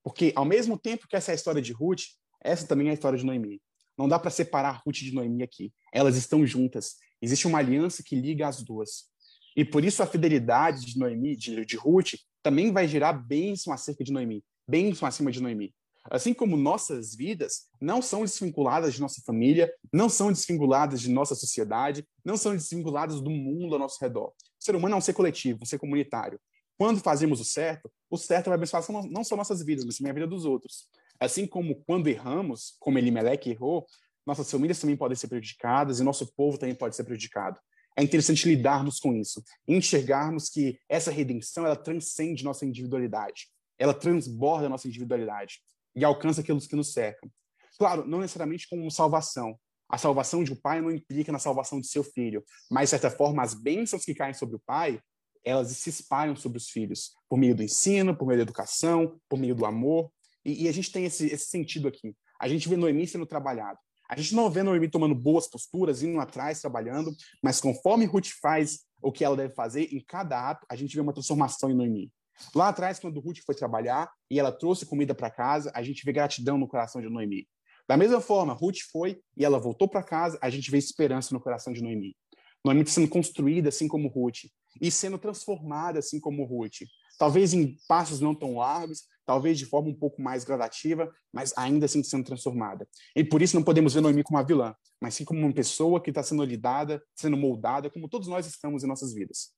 [0.03, 2.01] Porque, ao mesmo tempo que essa é a história de Ruth,
[2.43, 3.61] essa também é a história de Noemi.
[3.97, 5.73] Não dá para separar Ruth de Noemi aqui.
[5.93, 6.97] Elas estão juntas.
[7.21, 9.08] Existe uma aliança que liga as duas.
[9.55, 14.03] E por isso a fidelidade de Noemi, de, de Ruth, também vai gerar bênção acerca
[14.03, 15.73] de Noemi, bênção acima de Noemi.
[16.09, 21.35] Assim como nossas vidas não são desvinculadas de nossa família, não são desvinculadas de nossa
[21.35, 24.29] sociedade, não são desvinculadas do mundo ao nosso redor.
[24.29, 26.39] O ser humano é um ser coletivo, um ser comunitário.
[26.77, 30.13] Quando fazemos o certo, o certo vai abençoar não só nossas vidas, mas também a
[30.13, 30.87] vida dos outros.
[31.19, 33.85] Assim como quando erramos, como Elimelec errou,
[34.25, 37.59] nossas famílias também podem ser prejudicadas e nosso povo também pode ser prejudicado.
[37.99, 44.69] É interessante lidarmos com isso, enxergarmos que essa redenção ela transcende nossa individualidade, ela transborda
[44.69, 45.59] nossa individualidade
[45.93, 47.29] e alcança aqueles que nos cercam.
[47.77, 49.59] Claro, não necessariamente como salvação.
[49.89, 52.41] A salvação de um pai não implica na salvação de seu filho,
[52.71, 55.01] mas, de certa forma, as bênçãos que caem sobre o pai
[55.43, 59.39] elas se espalham sobre os filhos, por meio do ensino, por meio da educação, por
[59.39, 60.11] meio do amor.
[60.45, 62.15] E, e a gente tem esse, esse, sentido aqui.
[62.39, 63.79] A gente vê Noemi sendo trabalhado.
[64.09, 67.11] A gente não vê Noemi tomando boas posturas, indo atrás, trabalhando,
[67.43, 71.01] mas conforme Ruth faz o que ela deve fazer, em cada ato, a gente vê
[71.01, 72.11] uma transformação em Noemi.
[72.55, 76.11] Lá atrás, quando Ruth foi trabalhar e ela trouxe comida para casa, a gente vê
[76.11, 77.47] gratidão no coração de Noemi.
[77.87, 81.39] Da mesma forma, Ruth foi e ela voltou para casa, a gente vê esperança no
[81.39, 82.15] coração de Noemi.
[82.63, 84.45] Noemi sendo construída assim como Ruth
[84.81, 86.81] e sendo transformada assim como Ruth.
[87.19, 91.85] Talvez em passos não tão largos, talvez de forma um pouco mais gradativa, mas ainda
[91.85, 92.87] assim sendo transformada.
[93.15, 96.01] E por isso não podemos ver Noemi como uma vilã, mas sim como uma pessoa
[96.01, 99.49] que está sendo lidada, sendo moldada, como todos nós estamos em nossas vidas.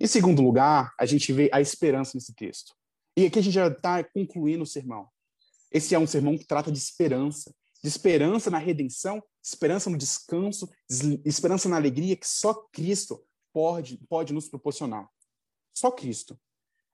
[0.00, 2.74] Em segundo lugar, a gente vê a esperança nesse texto.
[3.16, 5.08] E aqui a gente já está concluindo o sermão.
[5.70, 10.68] Esse é um sermão que trata de esperança, de esperança na redenção, esperança no descanso,
[11.24, 15.08] esperança na alegria que só Cristo pode, pode nos proporcionar.
[15.72, 16.38] Só Cristo.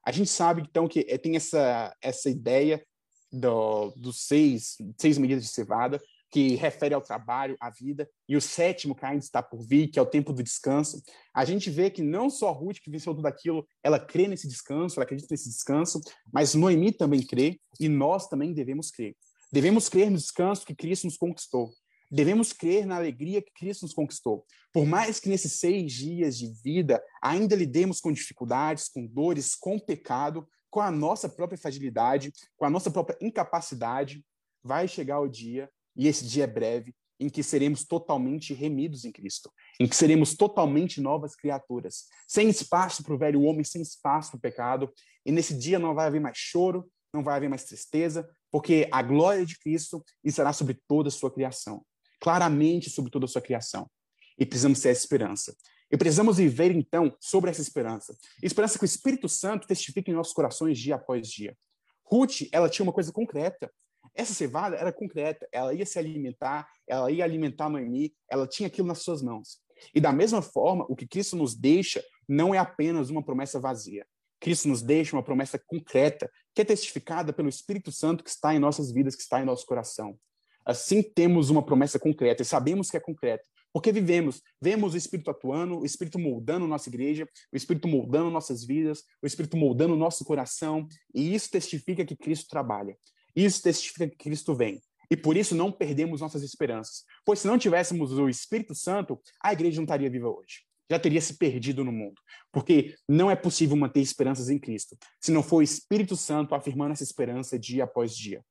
[0.05, 2.85] A gente sabe, então, que eh, tem essa, essa ideia
[3.31, 6.01] do, dos seis, seis medidas de cevada,
[6.33, 9.99] que refere ao trabalho, à vida, e o sétimo que ainda está por vir, que
[9.99, 11.03] é o tempo do descanso.
[11.35, 14.99] A gente vê que não só Ruth, que venceu tudo aquilo, ela crê nesse descanso,
[14.99, 16.01] ela acredita nesse descanso,
[16.33, 19.15] mas Noemi também crê, e nós também devemos crer.
[19.53, 21.71] Devemos crer no descanso que Cristo nos conquistou.
[22.15, 24.45] Devemos crer na alegria que Cristo nos conquistou.
[24.71, 29.79] Por mais que nesses seis dias de vida ainda lidemos com dificuldades, com dores, com
[29.79, 34.23] pecado, com a nossa própria fragilidade, com a nossa própria incapacidade,
[34.63, 39.13] vai chegar o dia, e esse dia é breve, em que seremos totalmente remidos em
[39.13, 39.51] Cristo,
[39.81, 44.39] em que seremos totalmente novas criaturas, sem espaço para o velho homem, sem espaço para
[44.39, 44.93] o pecado,
[45.25, 49.03] e nesse dia não vai haver mais choro, não vai haver mais tristeza, porque a
[49.03, 51.83] glória de Cristo estará sobre toda a sua criação
[52.23, 53.91] claramente sobre toda a sua criação.
[54.39, 55.57] E precisamos ter essa esperança.
[55.91, 58.17] E precisamos viver, então, sobre essa esperança.
[58.41, 61.59] Esperança que o Espírito Santo testifique em nossos corações dia após dia.
[62.05, 63.69] Ruth, ela tinha uma coisa concreta.
[64.15, 65.49] Essa cevada era concreta.
[65.51, 69.59] Ela ia se alimentar, ela ia alimentar Noemi, ela tinha aquilo nas suas mãos.
[69.93, 74.07] E da mesma forma, o que Cristo nos deixa não é apenas uma promessa vazia.
[74.39, 78.61] Cristo nos deixa uma promessa concreta, que é testificada pelo Espírito Santo que está em
[78.61, 80.17] nossas vidas, que está em nosso coração.
[80.65, 85.31] Assim temos uma promessa concreta e sabemos que é concreta, porque vivemos, vemos o Espírito
[85.31, 90.25] atuando, o Espírito moldando nossa igreja, o Espírito moldando nossas vidas, o Espírito moldando nosso
[90.25, 92.97] coração, e isso testifica que Cristo trabalha.
[93.35, 94.81] Isso testifica que Cristo vem.
[95.11, 97.05] E por isso não perdemos nossas esperanças.
[97.25, 100.65] Pois se não tivéssemos o Espírito Santo, a igreja não estaria viva hoje.
[100.91, 102.21] já teria se perdido no mundo.
[102.53, 106.93] Porque não é possível manter esperanças em Cristo se não for o Espírito Santo afirmando
[106.93, 108.45] essa esperança dia após dia,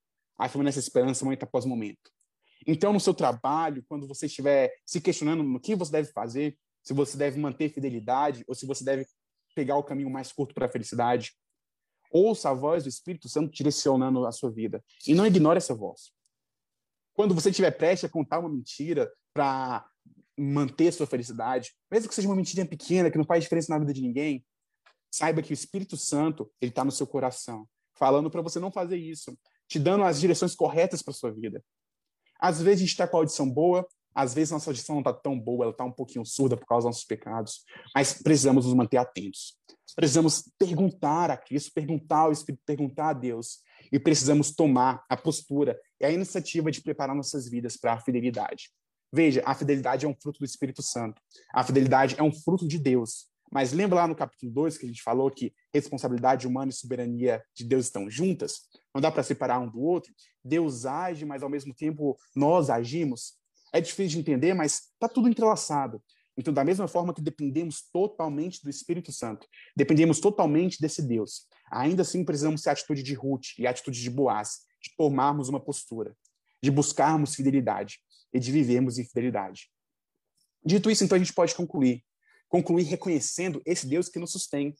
[0.46, 2.12] afirmando essa esperança momento após momento.
[2.66, 6.94] Então, no seu trabalho, quando você estiver se questionando no que você deve fazer, se
[6.94, 9.06] você deve manter fidelidade ou se você deve
[9.56, 11.34] pegar o caminho mais curto para a felicidade,
[12.12, 16.12] ouça a voz do Espírito Santo direcionando a sua vida e não ignore essa voz.
[17.14, 19.88] Quando você estiver prestes a contar uma mentira para
[20.38, 23.94] manter sua felicidade, mesmo que seja uma mentira pequena que não faz diferença na vida
[23.94, 24.46] de ninguém,
[25.12, 28.98] saiba que o Espírito Santo ele está no seu coração, falando para você não fazer
[28.98, 29.38] isso,
[29.72, 31.64] te dando as direções corretas para sua vida.
[32.38, 35.14] Às vezes a gente está com a audição boa, às vezes nossa audição não está
[35.14, 37.64] tão boa, ela está um pouquinho surda por causa dos nossos pecados,
[37.96, 39.58] mas precisamos nos manter atentos.
[39.96, 43.60] Precisamos perguntar a Cristo, perguntar ao Espírito, perguntar a Deus,
[43.90, 48.72] e precisamos tomar a postura e a iniciativa de preparar nossas vidas para a fidelidade.
[49.14, 51.22] Veja, a fidelidade é um fruto do Espírito Santo.
[51.54, 53.32] A fidelidade é um fruto de Deus.
[53.50, 57.42] Mas lembra lá no capítulo 2 que a gente falou que responsabilidade humana e soberania
[57.54, 58.70] de Deus estão juntas?
[58.94, 60.14] Não dá para separar um do outro?
[60.44, 63.34] Deus age, mas ao mesmo tempo nós agimos?
[63.74, 66.02] É difícil de entender, mas está tudo entrelaçado.
[66.38, 72.02] Então, da mesma forma que dependemos totalmente do Espírito Santo, dependemos totalmente desse Deus, ainda
[72.02, 75.60] assim precisamos ter a atitude de Ruth e a atitude de Boaz, de tomarmos uma
[75.60, 76.16] postura,
[76.62, 78.00] de buscarmos fidelidade
[78.34, 79.70] e de vivermos em fidelidade.
[80.64, 82.04] Dito isso, então a gente pode concluir.
[82.48, 84.76] Concluir reconhecendo esse Deus que nos sustém.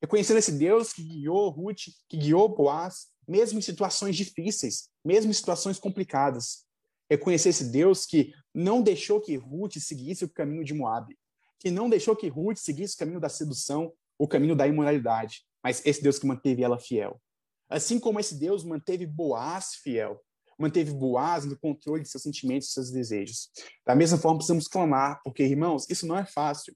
[0.00, 5.34] Reconhecendo esse Deus que guiou Ruth, que guiou Boaz, mesmo em situações difíceis, mesmo em
[5.34, 6.64] situações complicadas.
[7.10, 11.16] Reconhecer esse Deus que não deixou que Ruth seguisse o caminho de Moab,
[11.58, 15.84] que não deixou que Ruth seguisse o caminho da sedução, o caminho da imoralidade, mas
[15.84, 17.20] esse Deus que manteve ela fiel.
[17.68, 20.20] Assim como esse Deus manteve Boaz fiel,
[20.58, 23.48] manteve Boaz no controle de seus sentimentos e seus desejos.
[23.86, 26.74] Da mesma forma, precisamos clamar, porque, irmãos, isso não é fácil.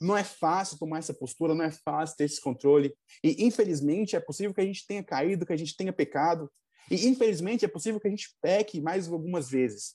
[0.00, 2.94] Não é fácil tomar essa postura, não é fácil ter esse controle.
[3.22, 6.50] E, infelizmente, é possível que a gente tenha caído, que a gente tenha pecado.
[6.90, 9.94] E, infelizmente, é possível que a gente peque mais algumas vezes.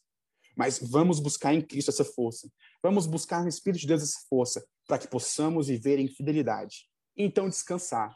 [0.55, 2.49] Mas vamos buscar em Cristo essa força.
[2.81, 6.87] Vamos buscar no Espírito de Deus essa força, para que possamos viver em fidelidade.
[7.17, 8.15] Então descansar.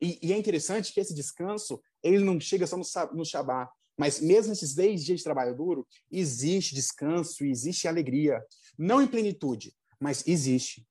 [0.00, 3.24] E, e, é interessante que esse descanso, ele não chega só no, no
[3.98, 8.42] mas mesmo nesses 10 dias de trabalho duro, existe descanso, existe alegria.
[8.76, 10.86] Não em plenitude, mas existe.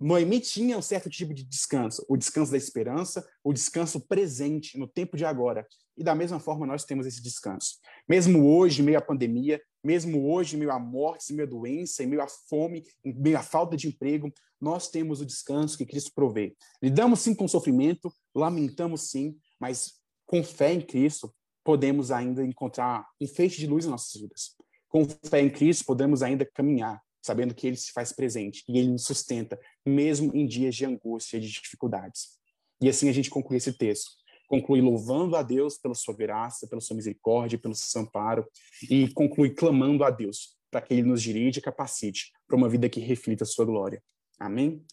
[0.00, 4.88] Noemi tinha um certo tipo de descanso, o descanso da esperança, o descanso presente no
[4.88, 5.66] tempo de agora.
[5.96, 7.78] E da mesma forma nós temos esse descanso.
[8.08, 12.26] Mesmo hoje, meio à pandemia, mesmo hoje, meio à morte, meio à doença, meio à
[12.26, 16.56] fome, meio à falta de emprego, nós temos o descanso que Cristo provê.
[16.82, 19.92] Lidamos sim com sofrimento, lamentamos sim, mas
[20.26, 21.32] com fé em Cristo,
[21.62, 24.56] podemos ainda encontrar um feixe de luz em nossas vidas.
[24.88, 28.88] Com fé em Cristo, podemos ainda caminhar, sabendo que Ele se faz presente e Ele
[28.88, 32.38] nos sustenta, mesmo em dias de angústia e de dificuldades.
[32.82, 34.10] E assim a gente conclui esse texto.
[34.46, 38.46] Conclui louvando a Deus pela sua graça, pela sua misericórdia, pelo seu amparo,
[38.90, 42.88] e conclui clamando a Deus para que Ele nos dirija e capacite para uma vida
[42.88, 44.02] que reflita a sua glória.
[44.38, 44.84] Amém?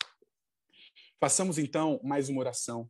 [1.20, 2.90] Façamos então mais uma oração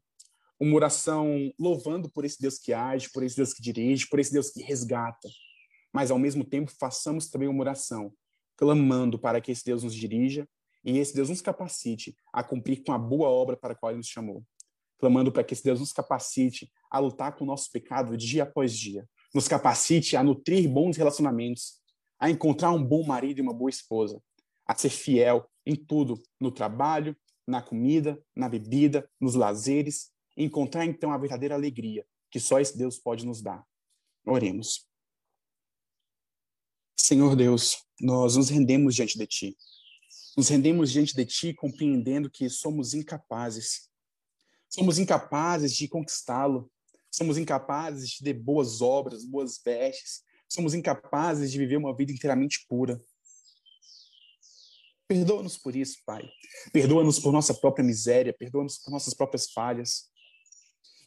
[0.61, 4.31] uma oração louvando por esse Deus que age, por esse Deus que dirige, por esse
[4.31, 5.27] Deus que resgata.
[5.91, 8.13] Mas, ao mesmo tempo, façamos também uma oração,
[8.61, 10.47] clamando para que esse Deus nos dirija
[10.85, 13.97] e esse Deus nos capacite a cumprir com a boa obra para a qual Ele
[13.97, 14.45] nos chamou.
[14.99, 18.77] Clamando para que esse Deus nos capacite a lutar com o nosso pecado dia após
[18.77, 19.09] dia.
[19.33, 21.79] Nos capacite a nutrir bons relacionamentos,
[22.19, 24.21] a encontrar um bom marido e uma boa esposa,
[24.67, 31.11] a ser fiel em tudo, no trabalho, na comida, na bebida, nos lazeres, encontrar então
[31.11, 33.65] a verdadeira alegria que só esse Deus pode nos dar.
[34.23, 34.90] Oremos.
[37.11, 39.57] Senhor Deus, nós nos rendemos diante de Ti.
[40.37, 43.89] Nos rendemos diante de Ti compreendendo que somos incapazes.
[44.69, 46.71] Somos incapazes de conquistá-lo.
[47.11, 50.23] Somos incapazes de ter boas obras, boas vestes.
[50.47, 52.97] Somos incapazes de viver uma vida inteiramente pura.
[55.05, 56.23] Perdoa-nos por isso, Pai.
[56.71, 60.09] Perdoa-nos por nossa própria miséria, perdoa-nos por nossas próprias falhas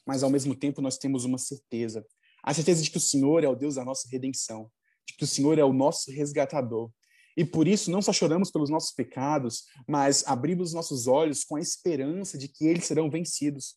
[0.06, 2.06] mas ao mesmo tempo nós temos uma certeza.
[2.42, 4.70] A certeza de que o Senhor é o Deus da nossa redenção,
[5.06, 6.90] de que o Senhor é o nosso resgatador.
[7.36, 11.60] E por isso não só choramos pelos nossos pecados, mas abrimos nossos olhos com a
[11.60, 13.74] esperança de que eles serão vencidos,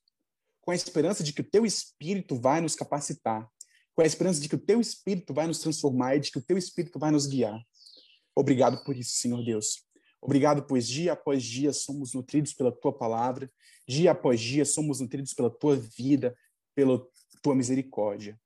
[0.62, 3.48] com a esperança de que o teu espírito vai nos capacitar,
[3.96, 6.42] com a esperança de que o teu espírito vai nos transformar e de que o
[6.42, 7.60] teu espírito vai nos guiar.
[8.36, 9.84] Obrigado por isso, Senhor Deus.
[10.22, 13.50] Obrigado, pois dia após dia somos nutridos pela tua palavra,
[13.88, 16.38] dia após dia somos nutridos pela tua vida,
[16.76, 17.04] pela
[17.42, 18.40] tua misericórdia.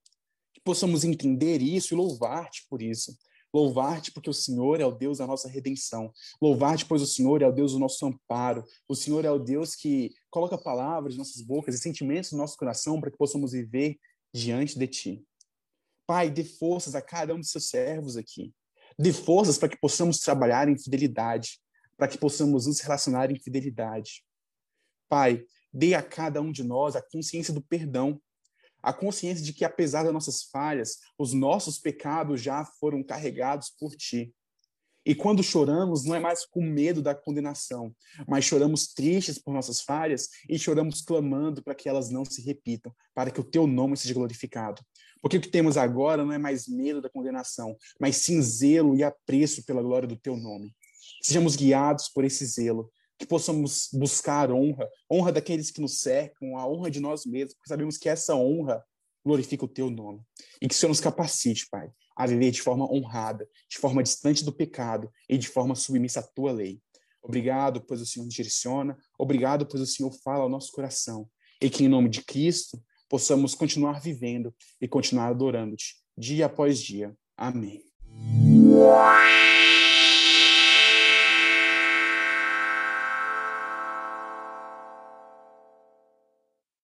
[0.61, 3.17] Que possamos entender isso e louvar-te por isso.
[3.53, 6.13] Louvar-te porque o Senhor é o Deus da nossa redenção.
[6.41, 8.63] Louvar-te, pois o Senhor é o Deus do nosso amparo.
[8.87, 12.55] O Senhor é o Deus que coloca palavras em nossas bocas e sentimentos no nosso
[12.55, 13.97] coração para que possamos viver
[14.33, 15.25] diante de ti.
[16.07, 18.53] Pai, dê forças a cada um de seus servos aqui.
[18.97, 21.59] Dê forças para que possamos trabalhar em fidelidade,
[21.97, 24.23] para que possamos nos relacionar em fidelidade.
[25.09, 25.43] Pai,
[25.73, 28.21] dê a cada um de nós a consciência do perdão,
[28.81, 33.95] a consciência de que, apesar das nossas falhas, os nossos pecados já foram carregados por
[33.95, 34.33] ti.
[35.03, 37.93] E quando choramos, não é mais com medo da condenação,
[38.27, 42.93] mas choramos tristes por nossas falhas e choramos clamando para que elas não se repitam,
[43.15, 44.81] para que o teu nome seja glorificado.
[45.19, 49.03] Porque o que temos agora não é mais medo da condenação, mas sim zelo e
[49.03, 50.75] apreço pela glória do teu nome.
[51.21, 52.91] Sejamos guiados por esse zelo,
[53.21, 57.69] que possamos buscar honra, honra daqueles que nos cercam, a honra de nós mesmos, porque
[57.69, 58.83] sabemos que essa honra
[59.23, 60.21] glorifica o teu nome.
[60.59, 64.43] E que o Senhor nos capacite, Pai, a viver de forma honrada, de forma distante
[64.43, 66.81] do pecado e de forma submissa à tua lei.
[67.21, 68.97] Obrigado, pois o Senhor nos direciona.
[69.19, 71.29] Obrigado, pois o Senhor fala ao nosso coração.
[71.61, 74.51] E que, em nome de Cristo, possamos continuar vivendo
[74.81, 77.15] e continuar adorando-te, dia após dia.
[77.37, 77.83] Amém.